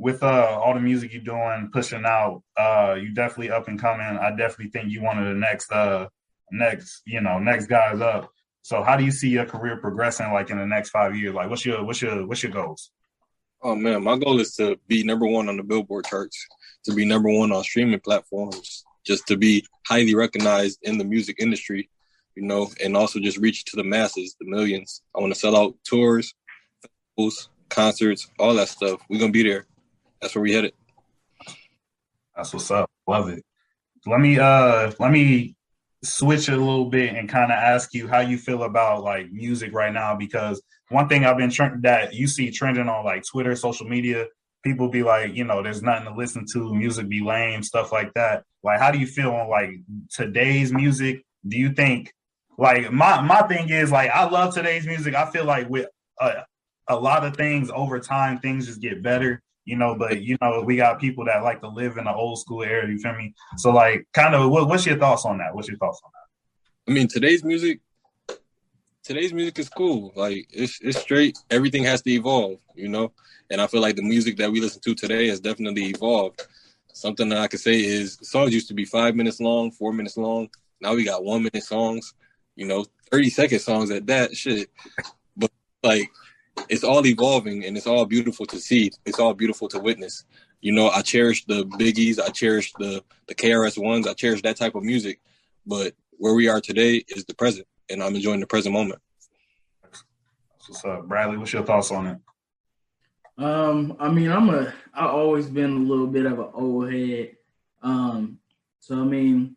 with 0.00 0.24
uh 0.24 0.58
all 0.60 0.74
the 0.74 0.80
music 0.80 1.12
you're 1.12 1.22
doing, 1.22 1.70
pushing 1.72 2.04
out, 2.04 2.42
uh, 2.56 2.96
you 3.00 3.14
definitely 3.14 3.50
up 3.50 3.68
and 3.68 3.80
coming. 3.80 4.04
I 4.04 4.30
definitely 4.30 4.70
think 4.70 4.90
you 4.90 5.02
one 5.02 5.18
of 5.18 5.26
the 5.26 5.38
next, 5.38 5.70
uh, 5.70 6.08
next, 6.50 7.02
you 7.06 7.20
know, 7.20 7.38
next 7.38 7.66
guys 7.66 8.00
up. 8.00 8.32
So 8.64 8.82
how 8.82 8.96
do 8.96 9.04
you 9.04 9.10
see 9.10 9.28
your 9.28 9.44
career 9.44 9.76
progressing, 9.76 10.32
like 10.32 10.48
in 10.48 10.56
the 10.56 10.64
next 10.64 10.88
five 10.88 11.14
years? 11.14 11.34
Like, 11.34 11.50
what's 11.50 11.66
your, 11.66 11.84
what's 11.84 12.00
your, 12.00 12.26
what's 12.26 12.42
your 12.42 12.50
goals? 12.50 12.90
Oh 13.62 13.74
man, 13.74 14.02
my 14.02 14.16
goal 14.16 14.40
is 14.40 14.54
to 14.56 14.78
be 14.88 15.04
number 15.04 15.26
one 15.26 15.50
on 15.50 15.58
the 15.58 15.62
Billboard 15.62 16.06
charts, 16.06 16.46
to 16.84 16.94
be 16.94 17.04
number 17.04 17.28
one 17.28 17.52
on 17.52 17.62
streaming 17.62 18.00
platforms, 18.00 18.82
just 19.06 19.26
to 19.26 19.36
be 19.36 19.66
highly 19.86 20.14
recognized 20.14 20.78
in 20.80 20.96
the 20.96 21.04
music 21.04 21.36
industry, 21.40 21.90
you 22.36 22.42
know, 22.42 22.70
and 22.82 22.96
also 22.96 23.20
just 23.20 23.36
reach 23.36 23.66
to 23.66 23.76
the 23.76 23.84
masses, 23.84 24.34
the 24.40 24.46
millions. 24.46 25.02
I 25.14 25.20
want 25.20 25.34
to 25.34 25.38
sell 25.38 25.58
out 25.58 25.74
tours, 25.84 26.32
festivals, 26.80 27.50
concerts, 27.68 28.28
all 28.38 28.54
that 28.54 28.68
stuff. 28.68 28.98
We're 29.10 29.20
gonna 29.20 29.30
be 29.30 29.42
there. 29.42 29.66
That's 30.22 30.34
where 30.34 30.42
we 30.42 30.54
headed. 30.54 30.72
That's 32.34 32.54
what's 32.54 32.70
up. 32.70 32.90
Love 33.06 33.28
it. 33.28 33.44
Let 34.06 34.20
me 34.20 34.38
uh 34.38 34.92
let 34.98 35.10
me 35.10 35.54
switch 36.04 36.48
it 36.48 36.54
a 36.54 36.56
little 36.56 36.86
bit 36.86 37.14
and 37.14 37.28
kind 37.28 37.50
of 37.50 37.58
ask 37.58 37.94
you 37.94 38.06
how 38.06 38.20
you 38.20 38.38
feel 38.38 38.62
about 38.64 39.02
like 39.02 39.30
music 39.32 39.72
right 39.72 39.92
now 39.92 40.14
because 40.14 40.62
one 40.90 41.08
thing 41.08 41.24
I've 41.24 41.38
been 41.38 41.50
trying 41.50 41.80
that 41.82 42.14
you 42.14 42.26
see 42.26 42.50
trending 42.50 42.88
on 42.88 43.04
like 43.04 43.24
Twitter, 43.24 43.56
social 43.56 43.88
media, 43.88 44.26
people 44.62 44.88
be 44.88 45.02
like, 45.02 45.34
you 45.34 45.44
know, 45.44 45.62
there's 45.62 45.82
nothing 45.82 46.06
to 46.06 46.14
listen 46.14 46.46
to, 46.52 46.74
music 46.74 47.08
be 47.08 47.22
lame, 47.22 47.62
stuff 47.62 47.90
like 47.90 48.12
that. 48.14 48.44
Like 48.62 48.80
how 48.80 48.90
do 48.90 48.98
you 48.98 49.06
feel 49.06 49.32
on 49.32 49.48
like 49.48 49.70
today's 50.10 50.72
music? 50.72 51.22
Do 51.46 51.58
you 51.58 51.72
think 51.72 52.12
like 52.58 52.92
my 52.92 53.20
my 53.22 53.42
thing 53.42 53.68
is 53.70 53.90
like 53.90 54.10
I 54.10 54.28
love 54.28 54.54
today's 54.54 54.86
music. 54.86 55.14
I 55.14 55.30
feel 55.30 55.44
like 55.44 55.68
with 55.68 55.88
uh, 56.20 56.42
a 56.88 56.96
lot 56.96 57.24
of 57.24 57.36
things 57.36 57.70
over 57.74 57.98
time 57.98 58.38
things 58.38 58.66
just 58.66 58.80
get 58.80 59.02
better 59.02 59.42
you 59.64 59.76
know 59.76 59.94
but 59.94 60.22
you 60.22 60.36
know 60.40 60.62
we 60.62 60.76
got 60.76 61.00
people 61.00 61.24
that 61.24 61.42
like 61.42 61.60
to 61.60 61.68
live 61.68 61.96
in 61.96 62.04
the 62.04 62.12
old 62.12 62.38
school 62.38 62.62
era 62.62 62.88
you 62.88 62.98
feel 62.98 63.14
me 63.14 63.34
so 63.56 63.70
like 63.70 64.06
kind 64.12 64.34
of 64.34 64.50
what, 64.50 64.68
what's 64.68 64.84
your 64.86 64.98
thoughts 64.98 65.24
on 65.24 65.38
that 65.38 65.54
what's 65.54 65.68
your 65.68 65.78
thoughts 65.78 66.00
on 66.04 66.10
that 66.12 66.24
I 66.86 66.90
mean, 66.90 67.08
today's 67.08 67.42
music, 67.42 67.80
today's 69.02 69.32
music 69.32 69.58
is 69.58 69.70
cool. 69.70 70.12
Like 70.14 70.46
it's 70.50 70.78
it's 70.82 70.98
straight. 70.98 71.38
Everything 71.50 71.82
has 71.84 72.02
to 72.02 72.10
evolve, 72.10 72.60
you 72.74 72.88
know. 72.88 73.12
And 73.50 73.60
I 73.60 73.66
feel 73.66 73.80
like 73.80 73.96
the 73.96 74.02
music 74.02 74.36
that 74.36 74.52
we 74.52 74.60
listen 74.60 74.82
to 74.82 74.94
today 74.94 75.28
has 75.28 75.40
definitely 75.40 75.84
evolved. 75.84 76.46
Something 76.92 77.30
that 77.30 77.38
I 77.38 77.48
could 77.48 77.60
say 77.60 77.80
is 77.82 78.18
songs 78.22 78.52
used 78.52 78.68
to 78.68 78.74
be 78.74 78.84
five 78.84 79.16
minutes 79.16 79.40
long, 79.40 79.70
four 79.70 79.94
minutes 79.94 80.18
long. 80.18 80.50
Now 80.80 80.94
we 80.94 81.04
got 81.04 81.24
one 81.24 81.42
minute 81.42 81.64
songs, 81.64 82.12
you 82.54 82.66
know, 82.66 82.84
thirty 83.10 83.30
second 83.30 83.60
songs 83.60 83.90
at 83.90 84.06
that. 84.08 84.36
Shit, 84.36 84.68
but 85.38 85.50
like 85.82 86.10
it's 86.68 86.84
all 86.84 87.04
evolving 87.06 87.64
and 87.64 87.76
it's 87.76 87.86
all 87.86 88.04
beautiful 88.06 88.46
to 88.46 88.58
see. 88.58 88.90
It's 89.04 89.18
all 89.18 89.34
beautiful 89.34 89.68
to 89.68 89.78
witness. 89.78 90.24
You 90.60 90.72
know, 90.72 90.88
I 90.88 91.02
cherish 91.02 91.44
the 91.44 91.64
biggies. 91.64 92.18
I 92.18 92.28
cherish 92.28 92.72
the 92.78 93.02
the 93.28 93.34
KRS 93.34 93.76
ones. 93.82 94.06
I 94.06 94.14
cherish 94.14 94.42
that 94.42 94.56
type 94.56 94.74
of 94.74 94.82
music. 94.82 95.20
But 95.66 95.94
where 96.18 96.34
we 96.34 96.48
are 96.48 96.60
today 96.60 97.04
is 97.08 97.24
the 97.24 97.34
present, 97.34 97.66
and 97.90 98.02
I'm 98.02 98.14
enjoying 98.14 98.40
the 98.40 98.46
present 98.46 98.72
moment. 98.72 99.00
what's 100.68 100.84
up 100.84 101.06
bradley 101.06 101.36
what's 101.36 101.52
your 101.52 101.64
thoughts 101.64 101.90
on 101.90 102.06
it 102.06 102.18
Um, 103.36 103.96
I 103.98 104.08
mean, 104.10 104.30
I'm 104.30 104.48
a 104.50 104.72
I 104.94 105.06
always 105.06 105.46
been 105.46 105.76
a 105.76 105.80
little 105.90 106.06
bit 106.06 106.24
of 106.26 106.38
an 106.38 106.50
old 106.54 106.92
head. 106.92 107.36
Um, 107.82 108.38
so 108.78 109.00
I 109.00 109.04
mean, 109.04 109.56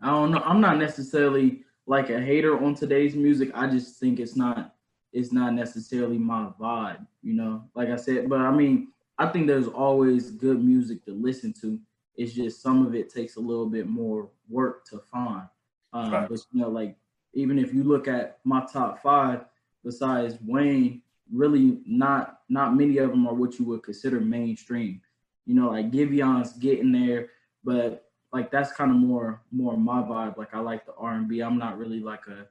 I 0.00 0.10
don't 0.10 0.30
know. 0.30 0.42
I'm 0.44 0.60
not 0.60 0.78
necessarily 0.78 1.64
like 1.86 2.10
a 2.10 2.20
hater 2.20 2.62
on 2.62 2.74
today's 2.74 3.16
music. 3.16 3.50
I 3.54 3.66
just 3.66 3.98
think 3.98 4.20
it's 4.20 4.36
not 4.36 4.74
it's 5.12 5.32
not 5.32 5.54
necessarily 5.54 6.18
my 6.18 6.50
vibe, 6.60 7.06
you 7.22 7.34
know. 7.34 7.64
Like 7.74 7.88
I 7.88 7.96
said, 7.96 8.28
but 8.28 8.40
I 8.40 8.50
mean, 8.50 8.88
I 9.18 9.26
think 9.26 9.46
there's 9.46 9.66
always 9.68 10.30
good 10.30 10.62
music 10.62 11.04
to 11.06 11.12
listen 11.12 11.52
to. 11.62 11.78
It's 12.16 12.32
just 12.32 12.62
some 12.62 12.86
of 12.86 12.94
it 12.94 13.12
takes 13.12 13.36
a 13.36 13.40
little 13.40 13.66
bit 13.66 13.86
more 13.88 14.28
work 14.48 14.84
to 14.86 14.98
find. 14.98 15.48
Um, 15.92 16.12
Right. 16.12 16.28
but 16.28 16.40
you 16.52 16.60
know, 16.60 16.68
like 16.68 16.96
even 17.32 17.58
if 17.58 17.72
you 17.72 17.82
look 17.84 18.08
at 18.08 18.38
my 18.44 18.66
top 18.72 19.02
five, 19.02 19.44
besides 19.84 20.36
Wayne, 20.46 21.02
really 21.32 21.80
not 21.86 22.40
not 22.48 22.76
many 22.76 22.98
of 22.98 23.10
them 23.10 23.26
are 23.26 23.34
what 23.34 23.58
you 23.58 23.64
would 23.66 23.82
consider 23.82 24.20
mainstream. 24.20 25.00
You 25.46 25.54
know, 25.54 25.70
like 25.70 25.90
Giveon's 25.90 26.52
getting 26.54 26.92
there, 26.92 27.30
but 27.64 28.04
like 28.32 28.50
that's 28.50 28.72
kind 28.72 28.90
of 28.90 28.96
more 28.98 29.42
more 29.50 29.76
my 29.76 30.02
vibe. 30.02 30.36
Like 30.36 30.54
I 30.54 30.60
like 30.60 30.84
the 30.84 30.94
R 30.94 31.14
and 31.14 31.28
B. 31.28 31.40
I'm 31.40 31.58
not 31.58 31.78
really 31.78 32.00
like 32.00 32.26
a, 32.26 32.46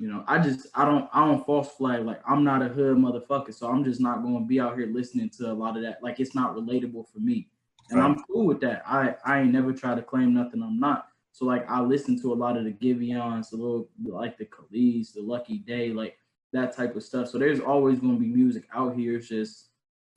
you 0.00 0.08
know, 0.08 0.24
I 0.26 0.38
just 0.38 0.66
I 0.74 0.86
don't 0.86 1.10
I 1.12 1.26
don't 1.26 1.44
false 1.44 1.72
flag. 1.72 2.06
Like 2.06 2.22
I'm 2.26 2.42
not 2.42 2.62
a 2.62 2.68
hood 2.68 2.96
motherfucker, 2.96 3.52
so 3.52 3.68
I'm 3.68 3.84
just 3.84 4.00
not 4.00 4.22
going 4.22 4.38
to 4.38 4.46
be 4.46 4.58
out 4.58 4.74
here 4.74 4.86
listening 4.86 5.28
to 5.36 5.52
a 5.52 5.52
lot 5.52 5.76
of 5.76 5.82
that. 5.82 6.02
Like 6.02 6.20
it's 6.20 6.34
not 6.34 6.56
relatable 6.56 7.04
for 7.12 7.18
me, 7.18 7.50
and 7.90 8.00
I'm 8.00 8.16
cool 8.24 8.46
with 8.46 8.60
that. 8.62 8.82
I 8.86 9.14
I 9.26 9.40
ain't 9.40 9.52
never 9.52 9.74
try 9.74 9.94
to 9.94 10.00
claim 10.00 10.32
nothing 10.32 10.62
I'm 10.62 10.80
not. 10.80 11.08
So 11.32 11.44
like 11.44 11.70
I 11.70 11.82
listen 11.82 12.18
to 12.22 12.32
a 12.32 12.34
lot 12.34 12.56
of 12.56 12.64
the 12.64 12.72
Giveons, 12.72 13.52
a 13.52 13.56
little 13.56 13.90
like 14.02 14.38
the 14.38 14.46
Khalees, 14.46 15.12
the 15.12 15.20
Lucky 15.20 15.58
Daye, 15.58 15.90
like 15.90 16.16
that 16.54 16.74
type 16.74 16.96
of 16.96 17.02
stuff. 17.02 17.28
So 17.28 17.38
there's 17.38 17.60
always 17.60 18.00
going 18.00 18.14
to 18.14 18.20
be 18.20 18.26
music 18.26 18.64
out 18.74 18.96
here. 18.96 19.18
It's 19.18 19.28
just 19.28 19.68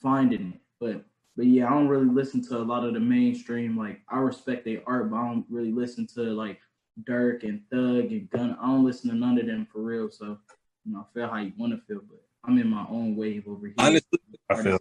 finding 0.02 0.54
it. 0.54 0.62
But 0.80 1.04
but 1.36 1.46
yeah, 1.46 1.68
I 1.68 1.72
don't 1.72 1.90
really 1.90 2.10
listen 2.10 2.42
to 2.48 2.58
a 2.58 2.64
lot 2.64 2.86
of 2.86 2.94
the 2.94 3.02
mainstream. 3.02 3.78
Like 3.78 4.00
I 4.08 4.20
respect 4.20 4.64
their 4.64 4.82
art, 4.88 5.12
but 5.12 5.18
I 5.18 5.28
don't 5.28 5.46
really 5.50 5.74
listen 5.74 6.08
to 6.16 6.22
like 6.22 6.62
Durk 7.02 7.44
and 7.44 7.62
Thug 7.72 8.12
and 8.12 8.30
Gun. 8.30 8.58
I 8.62 8.68
don't 8.68 8.86
listen 8.86 9.10
to 9.10 9.16
none 9.16 9.40
of 9.40 9.46
them 9.46 9.68
for 9.72 9.82
real. 9.82 10.10
So 10.10 10.38
you 10.86 10.94
know, 10.94 11.08
I 11.10 11.14
feel 11.14 11.28
how 11.28 11.38
you 11.38 11.54
want 11.58 11.74
to 11.74 11.82
feel, 11.88 12.02
but 12.08 12.22
I'm 12.44 12.58
in 12.58 12.70
my 12.70 12.86
own 12.90 13.16
wave 13.16 13.48
over 13.48 13.68
here. 13.68 13.76
Honestly, 13.78 14.20
I 14.50 14.62
feel 14.62 14.80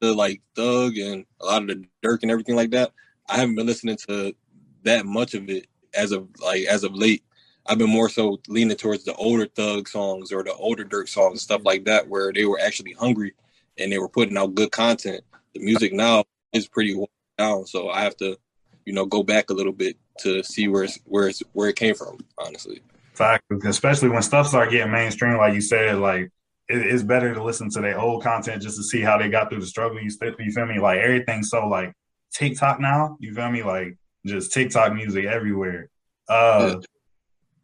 the 0.00 0.14
like 0.14 0.40
Thug 0.56 0.96
and 0.96 1.24
a 1.40 1.44
lot 1.46 1.62
of 1.62 1.68
the 1.68 1.84
Durk 2.02 2.22
and 2.22 2.30
everything 2.30 2.56
like 2.56 2.70
that, 2.70 2.92
I 3.28 3.36
haven't 3.36 3.54
been 3.54 3.66
listening 3.66 3.98
to 4.08 4.34
that 4.82 5.06
much 5.06 5.34
of 5.34 5.48
it 5.50 5.66
as 5.94 6.12
of 6.12 6.28
like 6.42 6.64
as 6.64 6.84
of 6.84 6.94
late. 6.94 7.22
I've 7.66 7.78
been 7.78 7.90
more 7.90 8.08
so 8.08 8.40
leaning 8.48 8.76
towards 8.76 9.04
the 9.04 9.14
older 9.14 9.46
Thug 9.46 9.88
songs 9.88 10.32
or 10.32 10.42
the 10.42 10.54
older 10.54 10.84
Durk 10.84 11.08
songs 11.08 11.32
and 11.32 11.40
stuff 11.40 11.62
like 11.64 11.84
that, 11.84 12.08
where 12.08 12.32
they 12.32 12.44
were 12.44 12.58
actually 12.58 12.92
hungry 12.92 13.34
and 13.78 13.92
they 13.92 13.98
were 13.98 14.08
putting 14.08 14.36
out 14.36 14.54
good 14.54 14.72
content. 14.72 15.22
The 15.54 15.60
music 15.60 15.92
now 15.92 16.24
is 16.52 16.66
pretty 16.66 16.98
down, 17.38 17.66
so 17.66 17.90
I 17.90 18.02
have 18.02 18.16
to 18.18 18.38
you 18.84 18.92
know, 18.92 19.06
go 19.06 19.22
back 19.22 19.50
a 19.50 19.54
little 19.54 19.72
bit 19.72 19.96
to 20.20 20.42
see 20.42 20.68
where 20.68 20.84
it's, 20.84 20.98
where 21.04 21.28
it's, 21.28 21.42
where 21.52 21.68
it 21.68 21.76
came 21.76 21.94
from. 21.94 22.18
Honestly, 22.38 22.82
fact, 23.20 23.44
especially 23.64 24.08
when 24.08 24.22
stuff 24.22 24.48
start 24.48 24.70
getting 24.70 24.90
mainstream, 24.90 25.36
like 25.36 25.54
you 25.54 25.60
said, 25.60 25.98
like 25.98 26.30
it, 26.68 26.78
it's 26.86 27.02
better 27.02 27.34
to 27.34 27.42
listen 27.42 27.70
to 27.70 27.80
their 27.80 27.98
old 27.98 28.22
content 28.22 28.62
just 28.62 28.76
to 28.76 28.82
see 28.82 29.00
how 29.00 29.18
they 29.18 29.28
got 29.28 29.50
through 29.50 29.60
the 29.60 29.66
struggle. 29.66 30.00
You, 30.00 30.10
you 30.38 30.52
feel 30.52 30.66
me? 30.66 30.80
Like 30.80 30.98
everything's 30.98 31.50
so 31.50 31.68
like 31.68 31.92
TikTok 32.32 32.80
now. 32.80 33.16
You 33.20 33.34
feel 33.34 33.50
me? 33.50 33.62
Like 33.62 33.96
just 34.26 34.52
TikTok 34.52 34.94
music 34.94 35.26
everywhere. 35.26 35.90
Uh, 36.28 36.76
yeah. 36.76 36.86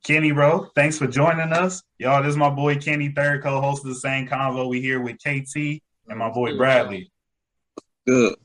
Kenny, 0.04 0.30
bro, 0.30 0.68
thanks 0.76 0.98
for 0.98 1.08
joining 1.08 1.52
us. 1.52 1.82
Y'all, 1.98 2.22
this 2.22 2.30
is 2.30 2.36
my 2.36 2.50
boy 2.50 2.76
Kenny, 2.76 3.08
third 3.08 3.42
co-host 3.42 3.84
of 3.84 3.88
the 3.88 3.96
same 3.96 4.28
convo. 4.28 4.68
We 4.68 4.80
here 4.80 5.00
with 5.00 5.16
KT 5.18 5.80
and 6.08 6.18
my 6.18 6.30
boy 6.30 6.56
Bradley. 6.56 7.10
Good. 8.06 8.36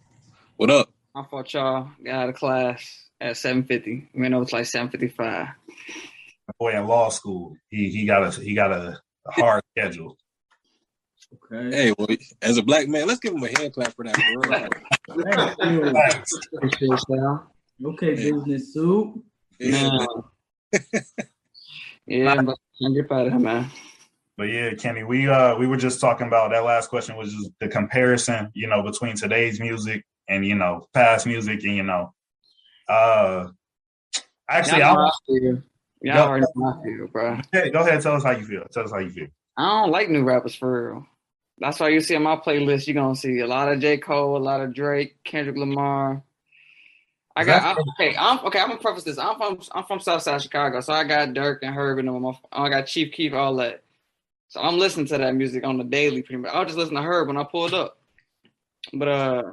What 0.58 0.72
up? 0.72 0.90
I 1.14 1.24
thought 1.24 1.54
y'all 1.54 1.90
got 2.04 2.16
out 2.16 2.30
of 2.30 2.36
class 2.36 3.10
at 3.20 3.36
750. 3.36 4.12
We 4.16 4.30
know 4.30 4.42
it's 4.42 4.54
like 4.54 4.66
755. 4.66 5.48
Boy 6.58 6.72
in 6.72 6.88
law 6.88 7.10
school. 7.10 7.56
He 7.70 7.90
he 7.90 8.06
got 8.06 8.24
a 8.24 8.42
he 8.42 8.56
got 8.56 8.72
a, 8.72 9.00
a 9.28 9.32
hard 9.32 9.62
schedule. 9.78 10.18
Okay. 11.34 11.76
Hey, 11.76 11.94
well, 11.98 12.08
as 12.42 12.58
a 12.58 12.64
black 12.64 12.88
man, 12.88 13.08
let's 13.08 13.20
give 13.20 13.34
him 13.34 13.44
a 13.44 13.48
hand 13.48 13.74
clap 13.74 13.94
for 13.94 14.06
that. 14.06 14.18
okay, 17.86 18.16
business 18.16 18.74
suit. 18.74 19.24
Yeah, 19.60 20.06
yeah 22.06 22.42
but 22.42 22.58
can't 22.82 22.96
get 22.96 23.12
out 23.12 23.28
of 23.28 23.34
here, 23.34 23.40
man. 23.40 23.72
But 24.38 24.50
yeah, 24.50 24.74
Kenny, 24.74 25.04
we 25.04 25.28
uh 25.28 25.58
we 25.58 25.68
were 25.68 25.78
just 25.78 26.02
talking 26.02 26.28
about 26.28 26.52
that 26.52 26.64
last 26.64 26.90
question 26.90 27.16
was 27.16 27.34
just 27.34 27.52
the 27.60 27.68
comparison, 27.68 28.50
you 28.54 28.68
know, 28.68 28.82
between 28.82 29.16
today's 29.16 29.60
music 29.60 30.04
and 30.32 30.46
you 30.46 30.56
know 30.56 30.88
past 30.94 31.28
music 31.28 31.64
and 31.64 31.76
you 31.76 31.84
know 31.84 32.14
uh 32.88 33.48
actually 34.50 34.80
yeah, 34.80 34.96
I 34.96 35.12
feel. 35.28 35.62
Y'all 36.02 36.28
already 36.28 36.46
know 36.56 36.68
I 36.68 36.84
feel, 36.84 37.08
bro. 37.08 37.40
Go 37.72 37.80
ahead, 37.82 38.02
tell 38.02 38.16
us 38.16 38.24
how 38.24 38.32
you 38.32 38.44
feel. 38.44 38.66
Tell 38.72 38.86
us 38.86 38.92
how 38.92 38.98
you 38.98 39.12
feel. 39.12 39.28
I 39.56 39.82
don't 39.82 39.92
like 39.92 40.10
new 40.10 40.24
rappers 40.24 40.56
for 40.56 40.94
real. 40.94 41.06
That's 41.60 41.80
why 41.80 41.90
you 41.90 42.00
see 42.00 42.16
on 42.16 42.24
my 42.24 42.38
playlist, 42.38 42.88
you're 42.88 42.96
gonna 42.96 43.16
see 43.16 43.40
a 43.40 43.48
lot 43.48 43.72
of 43.72 43.80
J. 43.80 43.98
Cole, 43.98 44.36
a 44.36 44.40
lot 44.40 44.62
of 44.62 44.74
Drake, 44.74 45.24
Kendrick 45.24 45.58
Lamar. 45.58 46.24
I 47.36 47.46
got 47.46 47.64
I'm, 47.64 47.78
okay. 48.00 48.16
I'm 48.18 48.40
okay. 48.46 48.60
I'm 48.60 48.70
gonna 48.70 48.80
preface 48.80 49.04
this. 49.04 49.20
I'm 49.20 49.38
from 49.38 49.60
I'm 49.74 49.84
from 49.84 50.00
Southside 50.00 50.42
Chicago, 50.42 50.82
so 50.82 50.92
I 50.92 51.04
got 51.04 51.30
Durk 51.30 51.60
and 51.62 51.76
Herb 51.76 52.00
and 52.00 52.08
them. 52.08 52.36
I 52.52 52.70
got 52.70 52.88
Chief 52.88 53.14
Keef, 53.14 53.34
all 53.34 53.56
that. 53.58 53.84
So 54.48 54.60
I'm 54.60 54.80
listening 54.80 55.06
to 55.08 55.18
that 55.20 55.36
music 55.36 55.64
on 55.64 55.78
the 55.78 55.84
daily, 55.84 56.24
pretty 56.24 56.42
much. 56.42 56.52
I'll 56.52 56.66
just 56.66 56.78
listen 56.78 56.96
to 56.96 57.02
Herb 57.02 57.28
when 57.28 57.38
I 57.38 57.44
pulled 57.44 57.74
up. 57.74 58.00
But 58.92 59.08
uh, 59.08 59.44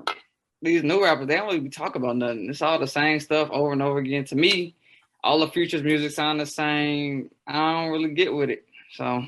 these 0.62 0.82
new 0.82 1.02
rappers, 1.02 1.26
they 1.26 1.36
don't 1.36 1.46
really 1.46 1.68
talk 1.68 1.94
about 1.94 2.16
nothing. 2.16 2.48
It's 2.50 2.62
all 2.62 2.78
the 2.78 2.86
same 2.86 3.20
stuff 3.20 3.48
over 3.50 3.72
and 3.72 3.82
over 3.82 3.98
again. 3.98 4.24
To 4.26 4.36
me, 4.36 4.74
all 5.22 5.40
the 5.40 5.48
futures 5.48 5.82
music 5.82 6.12
sound 6.12 6.40
the 6.40 6.46
same. 6.46 7.30
I 7.46 7.72
don't 7.72 7.90
really 7.92 8.14
get 8.14 8.34
with 8.34 8.50
it. 8.50 8.64
So 8.94 9.24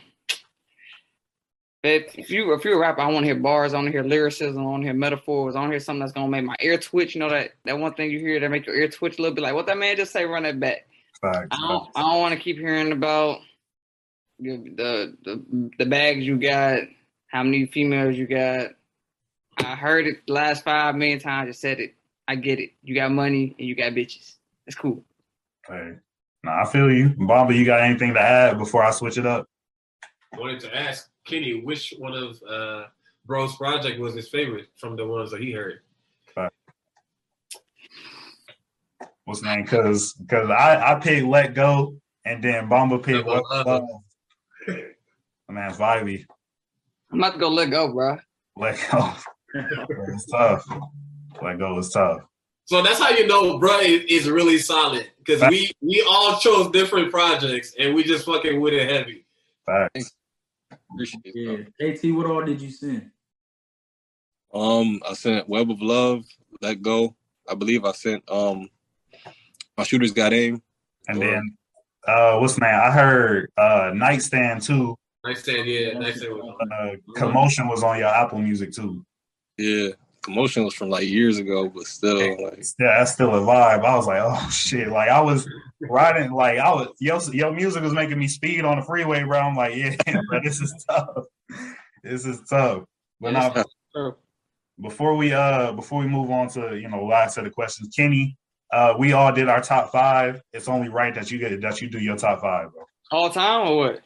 if, 1.82 2.30
you 2.30 2.52
if 2.52 2.64
you're 2.64 2.76
a 2.76 2.78
rapper, 2.78 3.00
I 3.00 3.06
want 3.06 3.24
to 3.24 3.32
hear 3.32 3.40
bars, 3.40 3.72
I 3.72 3.76
want 3.76 3.86
to 3.86 3.92
hear 3.92 4.02
lyricism, 4.02 4.60
I 4.60 4.64
want 4.64 4.82
to 4.82 4.86
hear 4.88 4.94
metaphors, 4.94 5.56
I 5.56 5.60
want 5.60 5.70
to 5.70 5.74
hear 5.74 5.80
something 5.80 6.00
that's 6.00 6.12
gonna 6.12 6.28
make 6.28 6.44
my 6.44 6.56
ear 6.60 6.78
twitch. 6.78 7.14
You 7.14 7.20
know 7.20 7.30
that 7.30 7.52
that 7.64 7.78
one 7.78 7.94
thing 7.94 8.10
you 8.10 8.18
hear 8.18 8.38
that 8.40 8.50
make 8.50 8.66
your 8.66 8.76
ear 8.76 8.88
twitch 8.88 9.18
a 9.18 9.22
little 9.22 9.34
bit, 9.34 9.42
like 9.42 9.54
what 9.54 9.66
that 9.66 9.78
man 9.78 9.96
just 9.96 10.12
say, 10.12 10.24
run 10.24 10.42
that 10.42 10.60
back. 10.60 10.86
I 11.50 11.68
don't, 11.68 11.88
I 11.94 12.00
don't 12.00 12.20
want 12.20 12.34
to 12.34 12.40
keep 12.40 12.58
hearing 12.58 12.92
about 12.92 13.40
the, 14.38 15.14
the 15.24 15.70
the 15.78 15.86
bags 15.86 16.26
you 16.26 16.38
got, 16.38 16.80
how 17.28 17.42
many 17.42 17.66
females 17.66 18.16
you 18.16 18.26
got. 18.26 18.70
I 19.64 19.76
heard 19.76 20.06
it 20.06 20.26
the 20.26 20.32
last 20.32 20.64
five 20.64 20.94
million 20.94 21.18
times. 21.18 21.48
I 21.48 21.52
said 21.52 21.80
it. 21.80 21.94
I 22.28 22.34
get 22.36 22.58
it. 22.60 22.70
You 22.82 22.94
got 22.94 23.10
money 23.10 23.54
and 23.58 23.68
you 23.68 23.74
got 23.74 23.92
bitches. 23.92 24.34
It's 24.66 24.76
cool. 24.76 25.02
Hey, 25.68 25.94
nah, 26.44 26.62
I 26.62 26.64
feel 26.66 26.90
you, 26.90 27.14
Bomba. 27.16 27.54
You 27.54 27.64
got 27.64 27.80
anything 27.80 28.14
to 28.14 28.20
add 28.20 28.58
before 28.58 28.84
I 28.84 28.90
switch 28.90 29.18
it 29.18 29.26
up? 29.26 29.48
I 30.32 30.38
wanted 30.38 30.60
to 30.60 30.76
ask 30.76 31.10
Kenny, 31.26 31.60
which 31.60 31.94
one 31.98 32.14
of 32.14 32.40
uh, 32.48 32.84
Bro's 33.26 33.56
project 33.56 34.00
was 34.00 34.14
his 34.14 34.28
favorite 34.28 34.68
from 34.76 34.96
the 34.96 35.06
ones 35.06 35.30
that 35.32 35.40
he 35.40 35.52
heard? 35.52 35.80
What's 39.30 39.42
name? 39.42 39.62
Because 39.62 40.14
because 40.14 40.50
I 40.50 40.92
I 40.92 40.98
picked 40.98 41.24
Let 41.24 41.54
Go 41.54 41.94
and 42.24 42.42
then 42.42 42.68
Bomba 42.68 42.98
picked 42.98 43.24
What 43.24 43.44
Love. 43.64 43.84
Man, 45.48 45.72
Vibey. 45.72 46.24
I'm 47.12 47.18
about 47.20 47.34
to 47.34 47.38
go 47.38 47.48
let 47.48 47.70
go, 47.70 47.92
bro. 47.92 48.18
Let 48.56 48.78
go. 48.90 49.12
It's 49.54 50.26
tough. 50.26 50.66
Let 51.42 51.58
go 51.58 51.78
is 51.78 51.90
tough. 51.90 52.20
So 52.70 52.82
that's 52.82 53.00
how 53.00 53.10
you 53.10 53.26
know, 53.26 53.58
bro, 53.58 53.80
is, 53.80 54.04
is 54.08 54.30
really 54.30 54.58
solid 54.58 55.10
because 55.18 55.42
we 55.50 55.72
we 55.80 56.06
all 56.08 56.38
chose 56.38 56.70
different 56.70 57.10
projects 57.10 57.74
and 57.78 57.94
we 57.94 58.04
just 58.04 58.24
fucking 58.24 58.60
with 58.60 58.74
it 58.74 58.88
heavy. 58.88 59.26
Facts. 59.66 60.12
Appreciate 60.92 61.34
yeah. 61.34 61.94
KT, 61.94 62.14
what 62.14 62.26
all 62.26 62.44
did 62.44 62.60
you 62.60 62.70
send? 62.70 63.10
Um, 64.54 65.00
I 65.08 65.14
sent 65.14 65.48
Web 65.48 65.70
of 65.70 65.82
Love, 65.82 66.24
Let 66.60 66.80
Go. 66.80 67.16
I 67.48 67.54
believe 67.54 67.84
I 67.84 67.92
sent 67.92 68.28
um 68.30 68.68
my 69.76 69.82
shooters 69.82 70.12
got 70.12 70.32
aim. 70.32 70.62
And 71.08 71.18
or, 71.18 71.26
then 71.26 71.56
uh 72.06 72.38
what's 72.38 72.54
the 72.54 72.60
name? 72.60 72.74
I 72.74 72.90
heard 72.92 73.50
uh 73.56 73.90
Nightstand 73.94 74.62
too. 74.62 74.96
Nightstand, 75.24 75.66
yeah, 75.66 75.98
Nightstand 75.98 76.34
was. 76.34 76.56
Uh, 76.72 76.96
Commotion 77.16 77.66
was 77.66 77.82
on 77.82 77.98
your 77.98 78.08
Apple 78.08 78.38
Music 78.38 78.72
too. 78.72 79.04
Yeah. 79.60 79.90
Commotion 80.22 80.64
was 80.64 80.74
from 80.74 80.90
like 80.90 81.08
years 81.08 81.38
ago, 81.38 81.68
but 81.68 81.84
still 81.86 82.18
like 82.42 82.62
yeah, 82.78 82.98
that's 82.98 83.12
still 83.12 83.34
a 83.34 83.40
vibe. 83.40 83.84
I 83.84 83.96
was 83.96 84.06
like, 84.06 84.20
oh 84.22 84.50
shit. 84.50 84.88
Like 84.88 85.08
I 85.08 85.20
was 85.20 85.48
riding 85.80 86.32
like 86.32 86.58
I 86.58 86.72
was 86.72 86.88
your 86.98 87.20
your 87.34 87.52
music 87.52 87.82
was 87.82 87.92
making 87.92 88.18
me 88.18 88.28
speed 88.28 88.64
on 88.64 88.78
the 88.78 88.84
freeway, 88.84 89.22
bro. 89.22 89.38
I'm 89.38 89.56
like, 89.56 89.76
yeah, 89.76 89.96
bro, 90.28 90.40
this 90.42 90.60
is 90.60 90.84
tough. 90.88 91.24
This 92.02 92.26
is 92.26 92.40
tough. 92.48 92.84
But 93.20 93.32
now 93.32 93.64
before 94.80 95.14
we 95.16 95.32
uh 95.32 95.72
before 95.72 96.00
we 96.00 96.06
move 96.06 96.30
on 96.30 96.48
to 96.50 96.78
you 96.78 96.88
know 96.88 97.04
last 97.04 97.34
set 97.34 97.46
of 97.46 97.54
questions, 97.54 97.94
Kenny, 97.94 98.36
uh 98.72 98.94
we 98.98 99.12
all 99.12 99.32
did 99.32 99.48
our 99.48 99.62
top 99.62 99.90
five. 99.90 100.42
It's 100.52 100.68
only 100.68 100.88
right 100.88 101.14
that 101.14 101.30
you 101.30 101.38
get 101.38 101.58
that 101.62 101.80
you 101.80 101.88
do 101.88 101.98
your 101.98 102.16
top 102.16 102.42
five, 102.42 102.72
bro. 102.72 102.84
All 103.10 103.30
time 103.30 103.68
or 103.68 103.76
what? 103.76 104.00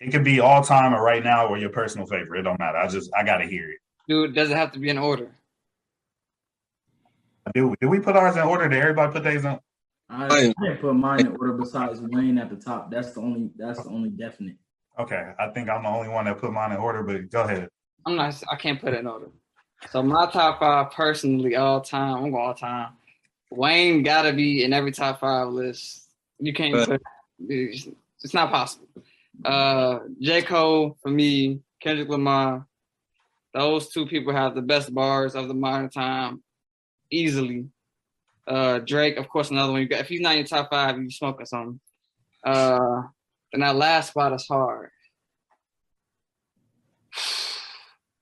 It 0.00 0.12
could 0.12 0.24
be 0.24 0.38
all 0.38 0.62
time 0.62 0.94
or 0.94 1.02
right 1.02 1.24
now 1.24 1.48
or 1.48 1.58
your 1.58 1.70
personal 1.70 2.06
favorite. 2.06 2.40
It 2.40 2.42
don't 2.42 2.58
matter. 2.60 2.78
I 2.78 2.86
just 2.86 3.10
I 3.16 3.24
gotta 3.24 3.46
hear 3.46 3.70
it. 3.70 3.78
Dude, 4.08 4.34
does 4.34 4.50
it 4.50 4.56
have 4.56 4.72
to 4.72 4.78
be 4.78 4.88
in 4.88 4.98
order? 4.98 5.30
Did, 7.54 7.74
did 7.80 7.86
we 7.86 8.00
put 8.00 8.16
ours 8.16 8.36
in 8.36 8.42
order? 8.42 8.68
Did 8.68 8.80
everybody 8.80 9.12
put 9.12 9.24
theirs 9.24 9.44
in? 9.44 9.58
I, 10.08 10.26
I 10.26 10.40
didn't 10.40 10.80
put 10.80 10.94
mine 10.94 11.20
in 11.20 11.36
order 11.36 11.54
besides 11.54 12.00
Wayne 12.00 12.38
at 12.38 12.50
the 12.50 12.56
top. 12.56 12.90
That's 12.90 13.12
the 13.12 13.20
only 13.20 13.50
that's 13.56 13.82
the 13.82 13.88
only 13.88 14.10
definite. 14.10 14.56
Okay. 14.98 15.32
I 15.38 15.48
think 15.48 15.68
I'm 15.68 15.82
the 15.82 15.88
only 15.88 16.08
one 16.08 16.26
that 16.26 16.38
put 16.38 16.52
mine 16.52 16.72
in 16.72 16.78
order, 16.78 17.02
but 17.02 17.30
go 17.30 17.42
ahead. 17.42 17.68
I'm 18.04 18.16
not 18.16 18.40
I 18.50 18.56
can't 18.56 18.80
put 18.80 18.94
it 18.94 19.00
in 19.00 19.06
order. 19.06 19.30
So 19.90 20.02
my 20.02 20.30
top 20.30 20.60
five 20.60 20.92
personally 20.92 21.56
all 21.56 21.80
time, 21.80 22.14
I'm 22.16 22.30
going 22.30 22.34
all 22.34 22.54
time. 22.54 22.92
Wayne 23.50 24.02
gotta 24.02 24.32
be 24.32 24.64
in 24.64 24.72
every 24.72 24.92
top 24.92 25.20
five 25.20 25.48
list. 25.48 26.08
You 26.38 26.52
can't 26.52 26.72
but, 26.72 26.88
put 26.88 27.02
it's, 27.48 27.88
it's 28.22 28.34
not 28.34 28.50
possible. 28.50 28.86
Uh 29.44 30.00
J. 30.20 30.42
Cole 30.42 30.96
for 31.02 31.10
me, 31.10 31.60
Kendrick 31.80 32.08
Lamar, 32.08 32.66
those 33.56 33.88
two 33.88 34.06
people 34.06 34.32
have 34.34 34.54
the 34.54 34.62
best 34.62 34.94
bars 34.94 35.34
of 35.34 35.48
the 35.48 35.54
modern 35.54 35.88
time, 35.88 36.42
easily. 37.10 37.66
Uh, 38.46 38.80
Drake, 38.80 39.16
of 39.16 39.28
course, 39.28 39.50
another 39.50 39.72
one. 39.72 39.80
You 39.80 39.88
got 39.88 40.00
if 40.00 40.08
he's 40.08 40.20
not 40.20 40.32
in 40.32 40.38
your 40.38 40.46
top 40.46 40.70
five, 40.70 40.98
you 40.98 41.10
smoking 41.10 41.46
something. 41.46 41.80
Uh, 42.44 43.02
and 43.52 43.62
that 43.62 43.74
last 43.74 44.10
spot 44.10 44.34
is 44.34 44.46
hard. 44.46 44.90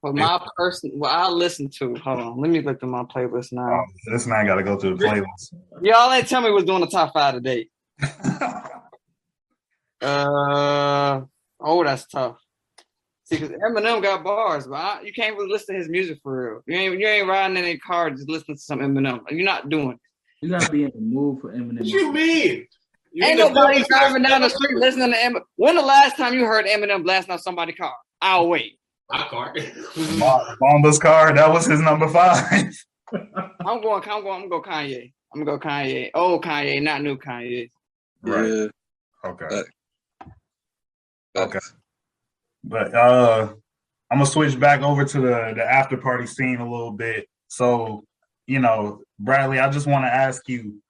But 0.02 0.16
my 0.16 0.38
person, 0.54 0.90
what 0.96 1.12
I 1.12 1.30
listen 1.30 1.70
to, 1.78 1.94
hold 1.94 2.20
on, 2.20 2.38
let 2.38 2.50
me 2.50 2.60
look 2.60 2.82
at 2.82 2.86
my 2.90 3.04
playlist 3.04 3.52
now. 3.52 3.72
Oh, 3.72 3.84
this 4.12 4.26
man 4.26 4.44
got 4.44 4.56
to 4.56 4.62
go 4.62 4.78
through 4.78 4.98
the 4.98 5.04
playlist. 5.06 5.54
Y'all 5.80 6.12
ain't 6.12 6.28
tell 6.28 6.42
me 6.42 6.50
what's 6.50 6.66
doing 6.66 6.82
the 6.82 6.86
top 6.88 7.14
five 7.14 7.32
today. 7.32 7.68
uh, 10.02 11.22
oh, 11.58 11.84
that's 11.84 12.06
tough. 12.06 12.36
See, 13.24 13.38
because 13.38 13.50
Eminem 13.50 14.02
got 14.02 14.22
bars, 14.22 14.66
but 14.66 14.74
I, 14.74 15.00
you 15.02 15.12
can't 15.12 15.34
really 15.36 15.50
listen 15.50 15.74
to 15.74 15.78
his 15.78 15.88
music 15.88 16.18
for 16.22 16.44
real. 16.44 16.62
You 16.66 16.76
ain't 16.78 17.00
you 17.00 17.06
ain't 17.06 17.26
riding 17.26 17.56
in 17.56 17.64
a 17.64 17.78
car 17.78 18.10
just 18.10 18.28
listening 18.28 18.56
to 18.58 18.62
some 18.62 18.80
Eminem. 18.80 19.20
You're 19.30 19.46
not 19.46 19.70
doing. 19.70 19.92
It. 19.92 20.00
You 20.42 20.50
gotta 20.50 20.70
be 20.70 20.84
in 20.84 20.92
the 20.94 21.00
mood 21.00 21.40
for 21.40 21.52
Eminem. 21.52 21.78
What 21.78 21.86
you 21.86 22.12
mean? 22.12 22.66
You 23.12 23.24
ain't 23.24 23.38
nobody 23.38 23.82
driving 23.88 24.24
down 24.24 24.42
the 24.42 24.50
street 24.50 24.76
listening 24.76 25.12
to 25.12 25.16
Eminem. 25.16 25.40
When 25.56 25.74
the 25.74 25.82
last 25.82 26.18
time 26.18 26.34
you 26.34 26.44
heard 26.44 26.66
Eminem 26.66 27.02
blasting 27.02 27.32
out 27.32 27.40
somebody's 27.40 27.76
car? 27.76 27.94
I'll 28.20 28.48
wait. 28.48 28.78
My 29.10 29.26
car. 29.28 29.54
Bomba's 30.60 30.98
car. 30.98 31.32
That 31.34 31.50
was 31.50 31.66
his 31.66 31.80
number 31.80 32.08
five. 32.08 32.74
I'm 33.12 33.80
going. 33.80 34.02
I'm 34.02 34.02
going. 34.02 34.08
I'm 34.10 34.22
going. 34.22 34.42
to 34.42 34.48
go 34.48 34.62
Kanye. 34.62 35.12
I'm 35.32 35.44
gonna 35.44 35.58
go 35.58 35.66
Kanye. 35.66 36.10
Old 36.14 36.44
Kanye, 36.44 36.82
not 36.82 37.02
new 37.02 37.16
Kanye. 37.16 37.70
Right. 38.22 38.46
Yeah. 38.46 38.66
Okay. 39.24 39.62
Okay. 41.36 41.58
But 42.64 42.94
uh 42.94 43.54
I'm 44.10 44.18
gonna 44.18 44.26
switch 44.30 44.58
back 44.58 44.82
over 44.82 45.04
to 45.04 45.20
the 45.20 45.52
the 45.54 45.64
after 45.64 45.96
party 45.96 46.26
scene 46.26 46.60
a 46.60 46.70
little 46.70 46.92
bit. 46.92 47.28
So, 47.48 48.04
you 48.46 48.58
know, 48.58 49.02
Bradley, 49.18 49.58
I 49.58 49.70
just 49.70 49.86
want 49.86 50.04
to 50.04 50.08
ask 50.08 50.48
you, 50.48 50.82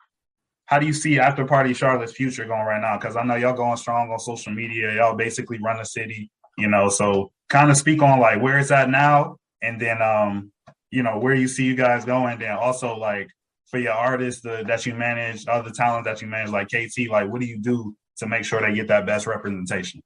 how 0.66 0.78
do 0.78 0.86
you 0.86 0.92
see 0.92 1.18
After 1.18 1.44
Party 1.44 1.74
Charlotte's 1.74 2.12
future 2.12 2.46
going 2.46 2.64
right 2.64 2.80
now? 2.80 2.96
Because 2.96 3.16
I 3.16 3.22
know 3.22 3.34
y'all 3.34 3.54
going 3.54 3.76
strong 3.76 4.10
on 4.10 4.18
social 4.18 4.52
media. 4.52 4.94
Y'all 4.94 5.14
basically 5.14 5.58
run 5.58 5.78
the 5.78 5.84
city, 5.84 6.30
you 6.56 6.68
know. 6.68 6.88
So 6.88 7.30
kind 7.50 7.70
of 7.70 7.76
speak 7.76 8.02
on 8.02 8.18
like 8.18 8.40
where 8.40 8.58
it's 8.58 8.70
at 8.70 8.88
now, 8.88 9.36
and 9.62 9.80
then 9.80 10.00
um, 10.00 10.52
you 10.90 11.02
know, 11.02 11.18
where 11.18 11.34
you 11.34 11.48
see 11.48 11.64
you 11.64 11.74
guys 11.74 12.04
going. 12.04 12.38
Then 12.38 12.52
also 12.52 12.96
like 12.96 13.28
for 13.66 13.78
your 13.78 13.92
artists 13.92 14.40
the, 14.40 14.64
that 14.66 14.86
you 14.86 14.94
manage, 14.94 15.46
other 15.48 15.70
talent 15.70 16.04
that 16.06 16.22
you 16.22 16.28
manage, 16.28 16.50
like 16.50 16.68
KT, 16.68 17.10
like 17.10 17.30
what 17.30 17.40
do 17.40 17.46
you 17.46 17.58
do 17.58 17.94
to 18.18 18.26
make 18.26 18.44
sure 18.44 18.60
they 18.60 18.74
get 18.74 18.88
that 18.88 19.06
best 19.06 19.26
representation? 19.26 20.00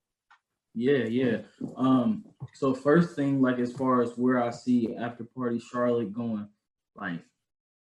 Yeah, 0.78 1.06
yeah. 1.06 1.38
Um, 1.76 2.24
so 2.54 2.72
first 2.72 3.16
thing, 3.16 3.42
like 3.42 3.58
as 3.58 3.72
far 3.72 4.00
as 4.00 4.12
where 4.12 4.40
I 4.40 4.50
see 4.50 4.94
after 4.94 5.24
party 5.24 5.58
Charlotte 5.58 6.12
going, 6.12 6.46
like 6.94 7.18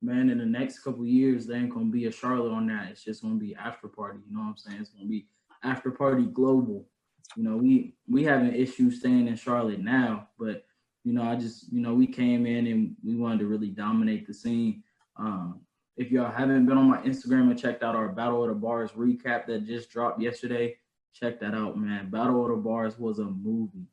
man, 0.02 0.32
in 0.32 0.40
the 0.40 0.46
next 0.46 0.80
couple 0.80 1.06
years, 1.06 1.46
there 1.46 1.58
ain't 1.58 1.70
gonna 1.74 1.92
be 1.92 2.08
a 2.08 2.12
Charlotte 2.12 2.52
on 2.52 2.66
that. 2.68 2.90
It's 2.90 3.04
just 3.04 3.22
gonna 3.22 3.36
be 3.36 3.54
after 3.54 3.88
party. 3.88 4.18
You 4.28 4.36
know 4.36 4.42
what 4.42 4.50
I'm 4.50 4.58
saying? 4.58 4.80
It's 4.82 4.90
gonna 4.90 5.06
be 5.06 5.28
after 5.64 5.92
party 5.92 6.24
global. 6.24 6.88
You 7.36 7.44
know, 7.44 7.58
we 7.58 7.94
we 8.10 8.24
having 8.24 8.56
issues 8.56 9.00
staying 9.00 9.28
in 9.28 9.36
Charlotte 9.36 9.80
now, 9.80 10.30
but 10.40 10.66
you 11.04 11.14
know, 11.14 11.22
I 11.22 11.36
just 11.36 11.72
you 11.72 11.82
know 11.82 11.94
we 11.94 12.08
came 12.08 12.48
in 12.48 12.66
and 12.66 12.96
we 13.04 13.16
wanted 13.16 13.40
to 13.40 13.46
really 13.46 13.70
dominate 13.70 14.26
the 14.26 14.34
scene. 14.34 14.82
Um, 15.18 15.62
if 15.98 16.10
y'all 16.10 16.32
haven't 16.32 16.66
been 16.66 16.80
on 16.80 16.90
my 16.90 17.02
Instagram 17.02 17.52
and 17.52 17.60
checked 17.60 17.84
out 17.84 17.96
our 17.96 18.10
Battle 18.10 18.42
of 18.42 18.50
the 18.50 18.56
Bars 18.56 18.92
recap 18.94 19.46
that 19.46 19.68
just 19.68 19.92
dropped 19.92 20.20
yesterday, 20.20 20.78
check 21.20 21.40
that 21.40 21.54
out, 21.54 21.78
man. 21.78 22.10
Battle 22.10 22.44
of 22.44 22.52
the 22.52 22.58
Bars 22.58 22.98
was 22.98 23.20
a 23.20 23.26
movie. 23.26 23.88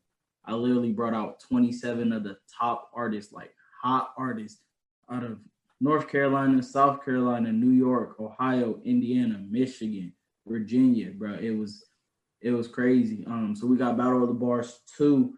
I 0.44 0.54
literally 0.54 0.92
brought 0.92 1.14
out 1.14 1.40
27 1.40 2.12
of 2.12 2.22
the 2.22 2.36
top 2.58 2.90
artists, 2.94 3.32
like 3.32 3.54
hot 3.82 4.12
artists 4.16 4.60
out 5.10 5.24
of 5.24 5.38
North 5.80 6.08
Carolina, 6.08 6.62
South 6.62 7.04
Carolina, 7.04 7.52
New 7.52 7.72
York, 7.72 8.16
Ohio, 8.20 8.80
Indiana, 8.84 9.42
Michigan, 9.48 10.12
Virginia, 10.46 11.10
bro. 11.10 11.34
It 11.34 11.56
was 11.56 11.86
it 12.40 12.50
was 12.50 12.68
crazy. 12.68 13.24
Um, 13.26 13.56
so 13.56 13.66
we 13.66 13.76
got 13.76 13.96
Battle 13.96 14.22
of 14.22 14.28
the 14.28 14.34
Bars 14.34 14.80
2 14.98 15.32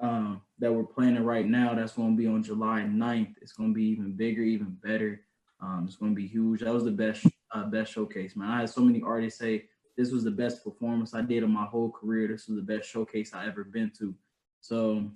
um, 0.00 0.42
that 0.58 0.72
we're 0.72 0.82
planning 0.82 1.22
right 1.22 1.46
now. 1.46 1.72
That's 1.72 1.92
going 1.92 2.16
to 2.16 2.20
be 2.20 2.26
on 2.26 2.42
July 2.42 2.80
9th. 2.80 3.34
It's 3.40 3.52
going 3.52 3.70
to 3.70 3.74
be 3.74 3.84
even 3.84 4.12
bigger, 4.12 4.42
even 4.42 4.76
better. 4.82 5.20
Um, 5.60 5.84
it's 5.86 5.96
going 5.96 6.12
to 6.12 6.16
be 6.16 6.26
huge. 6.26 6.60
That 6.60 6.74
was 6.74 6.84
the 6.84 6.90
best 6.90 7.26
uh, 7.52 7.64
best 7.64 7.92
showcase, 7.92 8.36
man. 8.36 8.50
I 8.50 8.60
had 8.60 8.70
so 8.70 8.80
many 8.80 9.02
artists 9.02 9.38
say 9.38 9.66
this 9.98 10.12
was 10.12 10.22
the 10.22 10.30
best 10.30 10.62
performance 10.62 11.12
I 11.12 11.22
did 11.22 11.42
in 11.42 11.50
my 11.50 11.64
whole 11.64 11.90
career. 11.90 12.28
This 12.28 12.46
was 12.46 12.56
the 12.56 12.62
best 12.62 12.88
showcase 12.88 13.34
I 13.34 13.46
ever 13.48 13.64
been 13.64 13.90
to. 13.98 14.14
So 14.60 15.10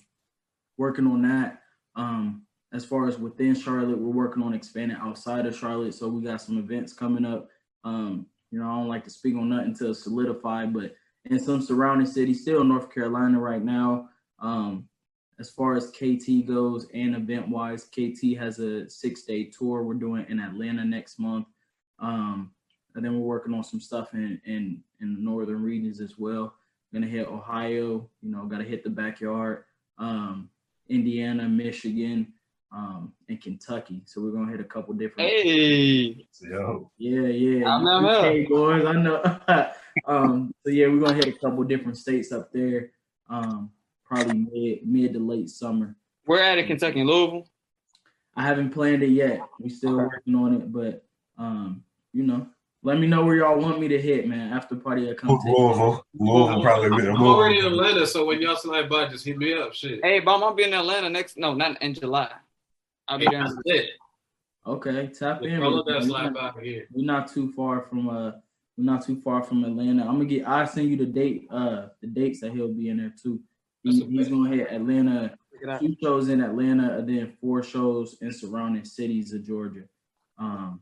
working 0.77 1.07
on 1.07 1.23
that. 1.23 1.61
Um, 1.95 2.42
as 2.73 2.85
far 2.85 3.07
as 3.07 3.16
within 3.16 3.55
Charlotte, 3.55 3.99
we're 3.99 4.11
working 4.11 4.42
on 4.42 4.55
expanding 4.55 4.99
outside 5.01 5.47
of 5.47 5.57
Charlotte. 5.57 5.95
So 5.95 6.09
we 6.09 6.23
got 6.23 6.40
some 6.40 6.59
events 6.59 6.92
coming 6.92 7.25
up. 7.25 7.49
Um, 7.85 8.27
you 8.51 8.59
know, 8.59 8.66
I 8.66 8.77
don't 8.77 8.88
like 8.88 9.05
to 9.05 9.11
speak 9.11 9.37
on 9.37 9.51
that 9.51 9.66
until 9.66 9.95
solidified, 9.95 10.75
but 10.75 10.97
in 11.27 11.38
some 11.38 11.62
surrounding 11.62 12.07
cities, 12.07 12.42
still 12.42 12.64
North 12.64 12.92
Carolina 12.92 13.38
right 13.38 13.62
now. 13.62 14.09
Um, 14.40 14.88
as 15.38 15.49
far 15.49 15.77
as 15.77 15.92
KT 15.92 16.47
goes 16.47 16.88
and 16.92 17.14
event 17.14 17.49
wise, 17.49 17.85
KT 17.85 18.37
has 18.37 18.59
a 18.59 18.90
six 18.90 19.23
day 19.23 19.45
tour 19.45 19.85
we're 19.85 19.95
doing 19.95 20.27
in 20.29 20.40
Atlanta 20.40 20.85
next 20.85 21.21
month. 21.21 21.47
Um, 22.01 22.51
and 22.94 23.05
then 23.05 23.14
we're 23.14 23.26
working 23.26 23.55
on 23.55 23.64
some 23.64 23.81
stuff 23.81 24.14
in, 24.14 24.40
in, 24.44 24.83
in 25.00 25.14
the 25.14 25.20
northern 25.20 25.62
regions 25.62 26.00
as 26.00 26.18
well. 26.18 26.55
Gonna 26.92 27.07
hit 27.07 27.26
Ohio, 27.26 28.09
you 28.20 28.31
know, 28.31 28.44
gotta 28.44 28.64
hit 28.64 28.85
the 28.85 28.90
backyard, 28.90 29.64
um, 29.98 30.50
Indiana, 30.88 31.48
Michigan, 31.48 32.33
um, 32.70 33.12
and 33.28 33.40
Kentucky. 33.40 34.02
So 34.05 34.20
we're 34.20 34.33
gonna 34.33 34.50
hit 34.50 34.61
a 34.61 34.64
couple 34.64 34.92
different. 34.94 35.31
Hey, 35.31 36.26
yo, 36.42 36.90
yeah, 36.98 37.20
yeah, 37.28 37.74
I'm 37.74 37.83
not 37.85 38.24
hey 38.24 38.44
boys, 38.44 38.85
I 38.85 38.92
know. 38.92 39.22
um, 40.07 40.52
so 40.64 40.70
yeah, 40.70 40.88
we're 40.88 41.00
gonna 41.00 41.14
hit 41.14 41.28
a 41.28 41.38
couple 41.38 41.64
different 41.64 41.96
states 41.96 42.31
up 42.31 42.52
there. 42.52 42.90
Um, 43.31 43.70
probably 44.05 44.46
mid 44.52 44.87
mid 44.87 45.12
to 45.14 45.18
late 45.18 45.48
summer. 45.48 45.96
We're 46.26 46.42
at 46.42 46.59
in 46.59 46.66
Kentucky, 46.66 47.02
Louisville? 47.05 47.46
I 48.37 48.42
haven't 48.42 48.70
planned 48.70 49.02
it 49.02 49.11
yet. 49.11 49.40
We're 49.59 49.70
still 49.70 49.94
Okay. 50.00 50.05
working 50.14 50.35
on 50.35 50.55
it, 50.55 50.72
but 50.72 51.05
um, 51.38 51.83
you 52.12 52.22
know, 52.24 52.46
let 52.85 52.99
me 52.99 53.07
know 53.07 53.25
where 53.25 53.37
y'all 53.37 53.59
want 53.59 53.81
me 53.81 53.88
to 53.88 54.01
hit, 54.01 54.27
man. 54.27 54.53
After 54.53 54.75
party, 54.77 55.09
I 55.11 55.14
come. 55.14 55.38
take- 55.45 55.57
Louisville, 55.57 56.05
Louisville 56.18 56.62
probably 56.62 57.03
be 57.03 57.09
I'm 57.09 57.23
already 57.23 57.59
in 57.61 57.66
Atlanta, 57.66 58.07
so 58.07 58.25
when 58.27 58.40
y'all 58.42 58.57
slide 58.57 58.88
by, 58.88 59.09
just 59.09 59.25
hit 59.25 59.38
me 59.38 59.55
up. 59.55 59.73
Shit. 59.73 60.01
Hey, 60.05 60.21
Bum, 60.21 60.42
I'll 60.42 60.55
be 60.55 60.64
in 60.64 60.75
Atlanta 60.75 61.09
next. 61.09 61.37
No, 61.38 61.55
not 61.55 61.81
in 61.81 61.95
July. 61.95 62.31
I'll 63.09 63.18
be 63.18 63.27
Hey, 63.27 63.31
there. 63.33 63.45
that's. 63.64 63.87
Okay, 64.66 65.09
tap 65.09 65.42
in. 65.42 65.61
Follow 65.61 65.79
with 65.79 65.87
me. 65.87 65.92
that 65.92 66.03
We're 66.03 66.31
not- 66.31 66.55
by 66.55 66.62
here. 66.62 66.87
We're 66.92 67.05
not 67.05 67.29
too 67.33 67.53
far 67.53 67.83
from 67.83 68.09
uh, 68.09 68.33
we're 68.77 68.85
not 68.85 69.05
too 69.05 69.21
far 69.21 69.42
from 69.42 69.64
Atlanta. 69.64 70.03
I'm 70.03 70.12
gonna 70.14 70.25
get. 70.25 70.47
I'll 70.47 70.66
send 70.66 70.88
you 70.88 70.97
the 70.97 71.07
date, 71.07 71.47
uh, 71.51 71.88
the 72.01 72.07
dates 72.09 72.40
that 72.40 72.53
he'll 72.53 72.73
be 72.73 72.88
in 72.88 72.97
there 72.99 73.12
too. 73.21 73.40
He, 73.83 74.01
he's 74.05 74.29
bet. 74.29 74.31
gonna 74.31 74.51
hit 74.57 74.71
Atlanta 74.71 75.35
Check 75.64 75.81
two 75.81 75.97
shows 76.03 76.29
in 76.29 76.40
Atlanta 76.40 76.99
and 76.99 77.09
then 77.09 77.37
four 77.40 77.62
shows 77.62 78.16
in 78.21 78.33
surrounding 78.33 78.85
cities 78.85 79.33
of 79.33 79.45
Georgia. 79.45 79.83
Um, 80.38 80.81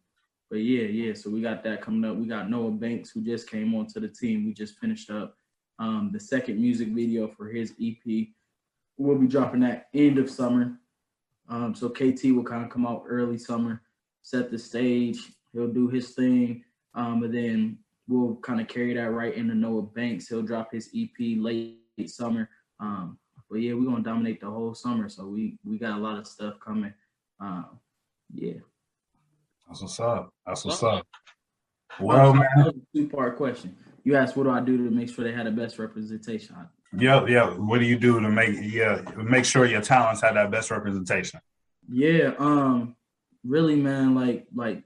but 0.50 0.58
yeah, 0.58 0.82
yeah. 0.82 1.14
So 1.14 1.30
we 1.30 1.40
got 1.40 1.62
that 1.62 1.80
coming 1.80 2.08
up. 2.10 2.16
We 2.16 2.26
got 2.26 2.50
Noah 2.50 2.72
Banks 2.72 3.10
who 3.10 3.22
just 3.22 3.48
came 3.48 3.74
onto 3.74 4.00
the 4.00 4.08
team. 4.08 4.44
We 4.44 4.52
just 4.52 4.78
finished 4.78 5.10
up 5.10 5.36
um, 5.78 6.10
the 6.12 6.18
second 6.18 6.60
music 6.60 6.88
video 6.88 7.28
for 7.28 7.48
his 7.48 7.72
EP. 7.80 8.26
We'll 8.98 9.18
be 9.18 9.28
dropping 9.28 9.60
that 9.60 9.88
end 9.94 10.18
of 10.18 10.28
summer. 10.28 10.78
Um, 11.48 11.74
so 11.74 11.88
KT 11.88 12.24
will 12.32 12.44
kind 12.44 12.64
of 12.64 12.70
come 12.70 12.86
out 12.86 13.04
early 13.08 13.38
summer, 13.38 13.82
set 14.22 14.50
the 14.50 14.58
stage. 14.58 15.32
He'll 15.52 15.72
do 15.72 15.88
his 15.88 16.10
thing, 16.10 16.64
um, 16.94 17.22
and 17.24 17.34
then 17.34 17.78
we'll 18.06 18.36
kind 18.36 18.60
of 18.60 18.68
carry 18.68 18.94
that 18.94 19.10
right 19.10 19.34
into 19.34 19.54
Noah 19.54 19.82
Banks. 19.82 20.28
He'll 20.28 20.42
drop 20.42 20.72
his 20.72 20.90
EP 20.94 21.10
late 21.18 21.78
summer. 22.06 22.48
Um, 22.78 23.18
but 23.48 23.60
yeah, 23.60 23.74
we're 23.74 23.90
gonna 23.90 24.02
dominate 24.02 24.40
the 24.40 24.50
whole 24.50 24.74
summer. 24.74 25.08
So 25.08 25.26
we 25.26 25.58
we 25.64 25.78
got 25.78 25.98
a 25.98 26.02
lot 26.02 26.18
of 26.18 26.26
stuff 26.26 26.54
coming. 26.60 26.94
Um, 27.40 27.80
yeah. 28.32 28.58
That's 29.70 29.82
what's 29.82 30.00
up. 30.00 30.34
That's 30.44 30.64
what's 30.64 30.82
up. 30.82 31.06
Well, 32.00 32.34
man. 32.34 32.82
Two 32.94 33.08
part 33.08 33.36
question. 33.36 33.76
You 34.02 34.16
asked 34.16 34.36
what 34.36 34.44
do 34.44 34.50
I 34.50 34.60
do 34.60 34.76
to 34.76 34.90
make 34.90 35.08
sure 35.08 35.24
they 35.24 35.32
had 35.32 35.46
the 35.46 35.52
best 35.52 35.78
representation? 35.78 36.56
Yep, 36.98 37.28
yep. 37.28 37.56
What 37.56 37.78
do 37.78 37.86
you 37.86 37.96
do 37.96 38.18
to 38.18 38.28
make 38.28 38.56
yeah 38.60 39.00
make 39.16 39.44
sure 39.44 39.64
your 39.66 39.80
talents 39.80 40.22
have 40.22 40.34
that 40.34 40.50
best 40.50 40.72
representation? 40.72 41.40
Yeah, 41.88 42.32
um, 42.38 42.96
really, 43.44 43.76
man, 43.76 44.16
like 44.16 44.48
like 44.52 44.82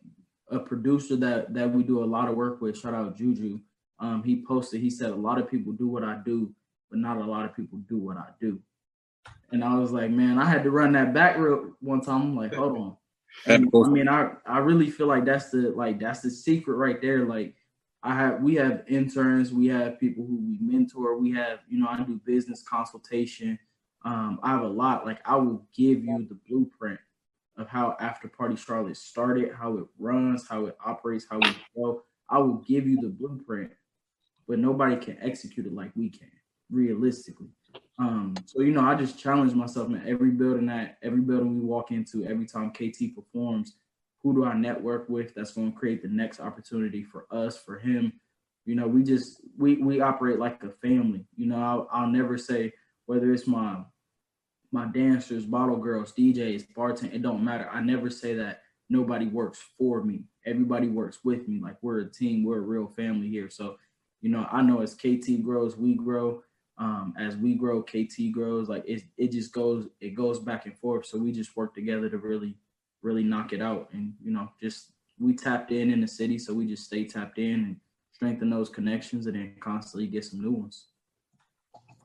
a 0.51 0.59
producer 0.59 1.17
that 1.17 1.55
that 1.55 1.73
we 1.73 1.83
do 1.83 2.05
a 2.05 2.07
lot 2.07 2.29
of 2.29 2.37
work 2.37 2.61
with. 2.61 2.79
Shout 2.79 2.93
out 2.93 3.17
Juju. 3.17 3.61
Um, 4.01 4.23
he 4.23 4.45
posted. 4.47 4.83
He 4.83 4.91
said 4.91 5.13
a 5.13 5.17
lot 5.17 5.39
of 5.39 5.51
people 5.51 5.73
do 5.73 5.89
what 5.89 6.05
I 6.05 6.19
do, 6.27 6.53
but 6.91 6.99
not 6.99 7.17
a 7.17 7.25
lot 7.25 7.47
of 7.47 7.57
people 7.57 7.79
do 7.89 7.97
what 7.97 8.19
I 8.19 8.27
do. 8.39 8.61
And 9.51 9.65
I 9.65 9.79
was 9.79 9.93
like, 9.93 10.11
man, 10.11 10.39
I 10.39 10.45
had 10.45 10.65
to 10.65 10.71
run 10.71 10.93
that 10.93 11.15
back 11.15 11.39
real 11.39 11.73
one 11.81 12.03
time. 12.03 12.21
I'm 12.21 12.37
like, 12.37 12.53
hold 12.53 12.77
on. 12.77 12.97
And, 13.47 13.69
I 13.75 13.89
mean, 13.89 14.09
I 14.09 14.33
I 14.47 14.59
really 14.59 14.91
feel 14.91 15.07
like 15.07 15.25
that's 15.25 15.51
the 15.51 15.71
like 15.71 16.01
that's 16.01 16.21
the 16.21 16.31
secret 16.31 16.77
right 16.77 17.01
there. 17.01 17.27
Like 17.27 17.55
I 18.03 18.15
have 18.15 18.43
we 18.43 18.55
have 18.57 18.85
interns, 18.89 19.53
we 19.53 19.67
have 19.69 20.01
people 20.01 20.27
who 20.27 20.37
we 20.37 20.59
mentor, 20.61 21.19
we 21.19 21.33
have 21.33 21.61
you 21.69 21.79
know 21.79 21.89
I 21.89 22.03
do 22.03 22.21
business 22.25 22.63
consultation. 22.63 23.59
Um, 24.05 24.39
I 24.43 24.51
have 24.51 24.63
a 24.63 24.69
lot. 24.69 25.07
Like 25.07 25.21
I 25.27 25.37
will 25.37 25.67
give 25.77 26.05
you 26.05 26.27
the 26.29 26.39
blueprint 26.49 27.01
of 27.57 27.69
how 27.69 27.97
After 28.01 28.29
Party 28.29 28.57
Charlotte 28.57 28.97
started, 28.97 29.53
how 29.55 29.77
it 29.79 29.87
runs, 29.99 30.49
how 30.49 30.67
it 30.67 30.77
operates, 30.85 31.27
how 31.31 31.39
we 31.39 31.55
go. 31.77 32.03
I 32.29 32.39
will 32.39 32.57
give 32.67 32.87
you 32.87 33.01
the 33.01 33.09
blueprint, 33.09 33.73
but 34.49 34.59
nobody 34.59 34.97
can 34.97 35.19
execute 35.21 35.67
it 35.67 35.75
like 35.75 35.93
we 35.95 36.11
can, 36.11 36.31
realistically. 36.71 37.49
Um, 37.99 38.35
so 38.47 38.61
you 38.61 38.73
know, 38.73 38.81
I 38.81 38.95
just 38.95 39.19
challenge 39.19 39.55
myself 39.55 39.89
in 39.89 40.03
every 40.07 40.31
building 40.31 40.67
that 40.67 40.99
every 41.03 41.21
building 41.21 41.55
we 41.61 41.65
walk 41.65 41.91
into, 41.91 42.25
every 42.25 42.47
time 42.47 42.71
KT 42.71 43.15
performs, 43.15 43.77
who 44.23 44.35
do 44.35 44.45
I 44.45 44.55
network 44.55 45.09
with 45.09 45.35
that's 45.35 45.53
going 45.53 45.73
to 45.73 45.79
create 45.79 46.03
the 46.03 46.09
next 46.09 46.41
opportunity 46.41 47.05
for 47.05 47.27
us, 47.31 47.57
for 47.57 47.79
him. 47.79 48.13
You 48.65 48.75
know, 48.75 48.89
we 48.89 49.05
just 49.05 49.43
we 49.59 49.77
we 49.77 50.01
operate 50.01 50.39
like 50.39 50.63
a 50.65 50.71
family. 50.71 51.27
You 51.37 51.47
know, 51.47 51.57
I'll, 51.57 51.89
I'll 51.93 52.09
never 52.09 52.39
say 52.39 52.73
whether 53.07 53.33
it's 53.33 53.47
my 53.47 53.85
my 54.73 54.87
dancers, 54.87 55.45
bottle 55.45 55.77
girls, 55.77 56.13
DJs, 56.13 56.67
bartend, 56.77 57.15
it 57.15 57.23
don't 57.23 57.45
matter. 57.45 57.69
I 57.71 57.81
never 57.81 58.11
say 58.11 58.35
that 58.35 58.63
nobody 58.91 59.27
works 59.27 59.63
for 59.79 60.03
me. 60.03 60.25
Everybody 60.45 60.89
works 60.89 61.19
with 61.23 61.47
me. 61.47 61.61
Like 61.61 61.77
we're 61.81 62.01
a 62.01 62.11
team, 62.11 62.45
we're 62.45 62.59
a 62.59 62.63
real 62.63 62.89
family 62.89 63.29
here. 63.29 63.49
So, 63.49 63.77
you 64.21 64.31
know, 64.31 64.49
I 64.51 64.63
know 64.63 64.81
as 64.81 64.95
KT 64.95 65.43
grows, 65.43 65.77
we 65.77 65.95
grow 65.95 66.43
um, 66.79 67.15
as 67.19 67.37
we 67.37 67.55
grow, 67.55 67.83
KT 67.83 68.33
grows. 68.33 68.69
Like 68.69 68.85
it, 68.87 69.03
it 69.17 69.33
just 69.33 69.53
goes, 69.53 69.87
it 70.01 70.15
goes 70.15 70.39
back 70.39 70.67
and 70.67 70.77
forth. 70.79 71.07
So 71.07 71.19
we 71.19 71.33
just 71.33 71.57
work 71.57 71.75
together 71.75 72.09
to 72.09 72.19
really, 72.19 72.57
really 73.03 73.23
knock 73.23 73.53
it 73.53 73.63
out. 73.63 73.89
And 73.93 74.15
you 74.23 74.33
know, 74.33 74.51
just 74.61 74.93
we 75.19 75.35
tapped 75.35 75.71
in 75.71 75.93
in 75.93 76.01
the 76.01 76.09
city, 76.09 76.39
so 76.39 76.53
we 76.53 76.67
just 76.67 76.85
stay 76.85 77.05
tapped 77.05 77.39
in 77.39 77.55
and 77.55 77.77
strengthen 78.13 78.51
those 78.51 78.69
connections, 78.69 79.27
and 79.27 79.37
then 79.37 79.55
constantly 79.61 80.07
get 80.07 80.25
some 80.25 80.43
new 80.43 80.53
ones. 80.53 80.87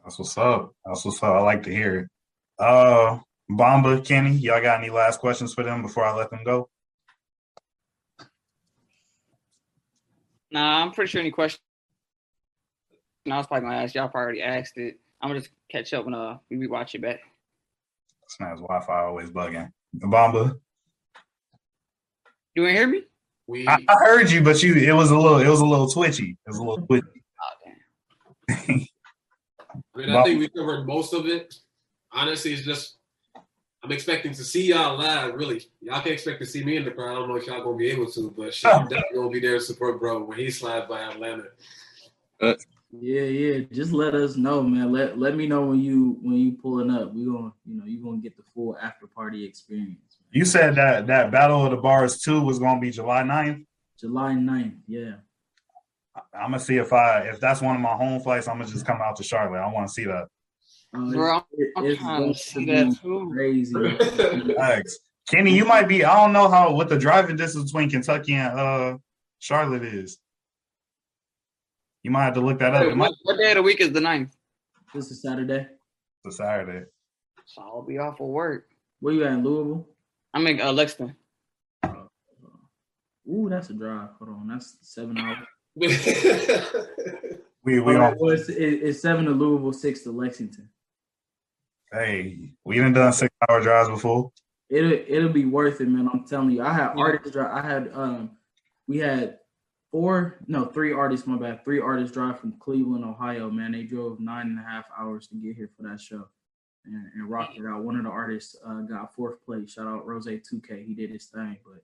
That's 0.03 0.19
what's 0.19 0.37
up. 0.37 0.73
That's 0.85 1.05
what's 1.05 1.21
up. 1.23 1.35
I 1.35 1.41
like 1.41 1.63
to 1.63 1.71
hear 1.71 1.99
it. 1.99 2.07
Uh, 2.57 3.19
Bomba, 3.49 4.01
Kenny, 4.01 4.31
y'all 4.31 4.61
got 4.61 4.79
any 4.79 4.91
last 4.91 5.19
questions 5.19 5.53
for 5.53 5.63
them 5.63 5.81
before 5.81 6.05
I 6.05 6.15
let 6.15 6.29
them 6.29 6.43
go? 6.43 6.69
Nah, 10.51 10.83
I'm 10.83 10.91
pretty 10.91 11.09
sure 11.09 11.21
any 11.21 11.31
questions 11.31 11.61
question 13.23 13.31
I 13.33 13.37
was 13.37 13.47
probably 13.47 13.69
gonna 13.69 13.83
ask 13.83 13.95
y'all 13.95 14.09
probably 14.09 14.41
already 14.41 14.41
asked 14.41 14.77
it. 14.77 14.99
I'm 15.21 15.29
gonna 15.29 15.39
just 15.41 15.51
catch 15.69 15.93
up 15.93 16.05
when 16.05 16.13
uh 16.13 16.37
we 16.49 16.57
rewatch 16.57 16.95
it 16.95 17.01
back. 17.01 17.19
This 18.23 18.37
man's 18.39 18.61
Wi-Fi 18.61 19.03
always 19.03 19.29
bugging. 19.29 19.71
Bomba. 19.93 20.55
You 22.55 22.67
ain't 22.67 22.77
hear 22.77 22.87
me? 22.87 23.03
We 23.47 23.67
I, 23.67 23.77
I 23.87 23.95
heard 24.05 24.29
you, 24.29 24.43
but 24.43 24.61
you 24.61 24.75
it 24.75 24.93
was 24.93 25.11
a 25.11 25.17
little 25.17 25.39
it 25.39 25.47
was 25.47 25.61
a 25.61 25.65
little 25.65 25.89
twitchy. 25.89 26.31
It 26.45 26.49
was 26.49 26.57
a 26.57 26.63
little 26.63 26.85
twitchy. 26.85 27.23
Oh 27.41 27.73
damn. 28.47 28.65
I 29.95 29.97
mean, 29.97 30.09
I 30.09 30.23
think 30.23 30.39
we 30.39 30.49
covered 30.49 30.85
most 30.85 31.13
of 31.13 31.27
it. 31.27 31.53
Honestly, 32.11 32.53
it's 32.53 32.63
just 32.63 32.97
I'm 33.81 33.91
expecting 33.91 34.33
to 34.33 34.43
see 34.43 34.67
y'all 34.67 34.97
live. 34.97 35.35
Really, 35.35 35.61
y'all 35.81 36.01
can 36.01 36.13
expect 36.13 36.39
to 36.39 36.45
see 36.45 36.63
me 36.63 36.77
in 36.77 36.85
the 36.85 36.91
crowd. 36.91 37.11
I 37.11 37.15
don't 37.15 37.29
know 37.29 37.35
if 37.35 37.47
y'all 37.47 37.63
gonna 37.63 37.77
be 37.77 37.89
able 37.89 38.09
to, 38.11 38.33
but 38.35 38.53
shit, 38.53 38.73
I'm 38.73 38.87
definitely 38.87 39.17
gonna 39.17 39.29
be 39.29 39.39
there 39.39 39.57
to 39.57 39.61
support 39.61 39.99
bro 39.99 40.23
when 40.23 40.37
he 40.37 40.49
slides 40.49 40.87
by 40.87 41.01
Atlanta. 41.01 41.45
Yeah, 42.91 43.21
yeah. 43.21 43.65
Just 43.71 43.91
let 43.91 44.15
us 44.15 44.35
know, 44.35 44.63
man. 44.63 44.91
Let 44.91 45.19
let 45.19 45.35
me 45.35 45.45
know 45.47 45.63
when 45.65 45.79
you 45.79 46.17
when 46.21 46.35
you 46.37 46.53
pulling 46.53 46.89
up. 46.89 47.13
We 47.13 47.25
gonna 47.25 47.53
you 47.65 47.77
know 47.77 47.85
you 47.85 48.03
gonna 48.03 48.17
get 48.17 48.35
the 48.35 48.43
full 48.53 48.77
after 48.81 49.05
party 49.05 49.45
experience. 49.45 50.17
You 50.31 50.43
said 50.45 50.75
that 50.75 51.07
that 51.07 51.31
Battle 51.31 51.63
of 51.65 51.71
the 51.71 51.77
Bars 51.77 52.19
2 52.21 52.41
was 52.41 52.57
gonna 52.59 52.79
be 52.79 52.89
July 52.91 53.21
9th. 53.23 53.65
July 53.99 54.33
9th, 54.33 54.77
yeah. 54.87 55.15
I'm 56.33 56.51
gonna 56.51 56.59
see 56.59 56.77
if 56.77 56.91
I 56.91 57.21
if 57.21 57.39
that's 57.39 57.61
one 57.61 57.75
of 57.75 57.81
my 57.81 57.93
home 57.93 58.21
flights, 58.21 58.47
I'm 58.47 58.57
gonna 58.59 58.69
just 58.71 58.85
come 58.87 58.99
out 59.01 59.15
to 59.17 59.23
Charlotte. 59.23 59.59
I 59.59 59.71
want 59.71 59.87
to 59.87 59.93
see 59.93 60.05
that. 60.05 60.27
Uh, 60.91 61.11
Bro, 61.11 61.37
it- 61.51 61.71
it's 61.77 62.01
going 62.01 62.33
to 62.33 62.65
that 62.65 62.99
too. 63.01 63.31
Crazy. 63.31 64.53
Thanks. 64.55 64.97
Kenny, 65.29 65.55
you 65.55 65.63
might 65.63 65.87
be. 65.87 66.03
I 66.03 66.15
don't 66.19 66.33
know 66.33 66.49
how 66.49 66.73
what 66.73 66.89
the 66.89 66.97
driving 66.97 67.35
distance 67.35 67.71
between 67.71 67.91
Kentucky 67.91 68.33
and 68.33 68.59
uh 68.59 68.97
Charlotte 69.37 69.83
is. 69.83 70.17
You 72.03 72.11
might 72.11 72.23
have 72.25 72.33
to 72.35 72.41
look 72.41 72.59
that 72.59 72.73
up. 72.73 72.83
It 72.83 72.95
might 72.95 73.09
What, 73.09 73.15
what 73.23 73.37
day 73.37 73.51
of 73.51 73.55
the 73.57 73.63
week 73.63 73.81
is 73.81 73.91
the 73.91 73.99
ninth? 74.01 74.35
this 74.93 75.11
is 75.11 75.21
Saturday. 75.21 75.67
be 76.23 76.31
Saturday. 76.31 76.85
So 77.45 77.61
I'll 77.61 77.81
be 77.83 77.97
off 77.97 78.19
of 78.21 78.27
work. 78.27 78.69
Where 78.99 79.13
you 79.13 79.23
at 79.25 79.33
in 79.33 79.43
Louisville? 79.43 79.87
I'm 80.33 80.45
in 80.47 80.61
uh, 80.61 80.71
Lexington. 80.71 81.15
Ooh, 83.29 83.47
that's 83.49 83.69
a 83.69 83.73
drive. 83.73 84.09
Hold 84.17 84.29
on, 84.31 84.47
that's 84.47 84.77
seven 84.81 85.17
hours. 85.17 85.37
We 87.61 87.81
we 87.81 87.93
Oh, 87.97 88.01
on. 88.03 88.15
well, 88.19 88.31
it's, 88.31 88.47
it- 88.47 88.55
it's 88.83 89.01
seven 89.01 89.25
to 89.25 89.31
Louisville, 89.31 89.73
six 89.73 90.01
to 90.03 90.11
Lexington. 90.11 90.69
Hey, 91.91 92.51
we 92.63 92.77
done 92.77 92.93
done 92.93 93.11
six 93.11 93.29
hour 93.49 93.61
drives 93.61 93.89
before. 93.89 94.31
It'll 94.69 94.93
it'll 94.93 95.29
be 95.33 95.43
worth 95.45 95.81
it, 95.81 95.89
man. 95.89 96.07
I'm 96.11 96.23
telling 96.25 96.51
you. 96.51 96.63
I 96.63 96.71
had 96.71 96.93
artists 96.95 97.31
drive. 97.31 97.51
I 97.51 97.67
had 97.67 97.91
um, 97.93 98.31
we 98.87 98.99
had 98.99 99.38
four, 99.91 100.39
no, 100.47 100.65
three 100.65 100.93
artists. 100.93 101.27
My 101.27 101.37
bad. 101.37 101.63
Three 101.63 101.79
artists 101.79 102.13
drive 102.13 102.39
from 102.39 102.53
Cleveland, 102.59 103.05
Ohio. 103.05 103.49
Man, 103.49 103.71
they 103.71 103.83
drove 103.83 104.19
nine 104.19 104.47
and 104.47 104.59
a 104.59 104.63
half 104.63 104.85
hours 104.97 105.27
to 105.27 105.35
get 105.35 105.55
here 105.55 105.69
for 105.75 105.83
that 105.83 106.01
show, 106.01 106.27
and, 106.85 107.11
and 107.15 107.29
rocked 107.29 107.57
it 107.57 107.65
out. 107.65 107.83
One 107.83 107.95
of 107.95 108.03
the 108.03 108.09
artists 108.09 108.55
uh, 108.65 108.81
got 108.81 109.13
fourth 109.13 109.43
place. 109.45 109.71
Shout 109.71 109.87
out 109.87 110.05
Rose 110.07 110.27
2K. 110.27 110.85
He 110.85 110.93
did 110.93 111.09
his 111.11 111.25
thing, 111.25 111.57
but 111.65 111.83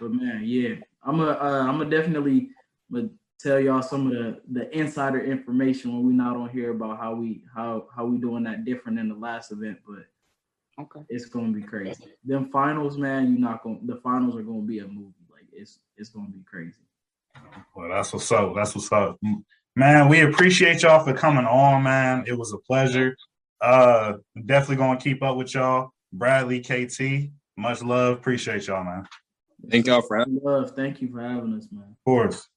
but 0.00 0.12
man, 0.12 0.42
yeah, 0.44 0.74
I'm 1.02 1.20
a 1.20 1.30
uh, 1.30 1.64
I'm 1.66 1.80
a 1.80 1.84
definitely 1.84 2.50
but 2.90 3.06
tell 3.38 3.60
y'all 3.60 3.82
some 3.82 4.06
of 4.06 4.12
the 4.12 4.40
the 4.52 4.76
insider 4.76 5.22
information 5.24 5.92
when 5.92 6.06
we're 6.06 6.12
not 6.12 6.36
on 6.36 6.48
here 6.48 6.70
about 6.70 6.98
how 6.98 7.14
we 7.14 7.42
how 7.54 7.86
how 7.94 8.06
we 8.06 8.18
doing 8.18 8.44
that 8.44 8.64
different 8.64 8.98
than 8.98 9.08
the 9.08 9.14
last 9.14 9.52
event, 9.52 9.78
but 9.86 10.04
Okay. 10.78 11.00
it's 11.08 11.26
gonna 11.26 11.52
be 11.52 11.62
crazy. 11.62 12.04
Them 12.24 12.50
finals, 12.50 12.98
man, 12.98 13.30
you're 13.30 13.40
not 13.40 13.62
gonna 13.62 13.78
the 13.84 13.96
finals 13.96 14.36
are 14.36 14.42
gonna 14.42 14.60
be 14.62 14.80
a 14.80 14.86
movie. 14.86 15.14
Like 15.30 15.46
it's 15.52 15.78
it's 15.96 16.10
gonna 16.10 16.28
be 16.28 16.42
crazy. 16.42 16.85
Well, 17.74 17.88
that's 17.88 18.12
what's 18.12 18.30
up. 18.32 18.54
That's 18.54 18.74
what's 18.74 18.90
up. 18.90 19.18
Man, 19.74 20.08
we 20.08 20.20
appreciate 20.22 20.82
y'all 20.82 21.04
for 21.04 21.12
coming 21.12 21.44
on, 21.44 21.82
man. 21.82 22.24
It 22.26 22.36
was 22.38 22.52
a 22.52 22.58
pleasure. 22.58 23.16
Uh 23.60 24.14
definitely 24.44 24.76
gonna 24.76 24.98
keep 24.98 25.22
up 25.22 25.36
with 25.36 25.54
y'all. 25.54 25.90
Bradley, 26.12 26.60
KT, 26.60 27.30
much 27.56 27.82
love. 27.82 28.18
Appreciate 28.18 28.66
y'all, 28.66 28.84
man. 28.84 29.06
Thank 29.70 29.86
y'all 29.86 30.02
for 30.02 30.18
having 30.18 30.38
Love, 30.42 30.72
thank 30.72 31.00
you 31.00 31.10
for 31.10 31.20
having 31.20 31.54
us, 31.54 31.68
man. 31.72 31.84
Of 31.90 32.04
course. 32.04 32.48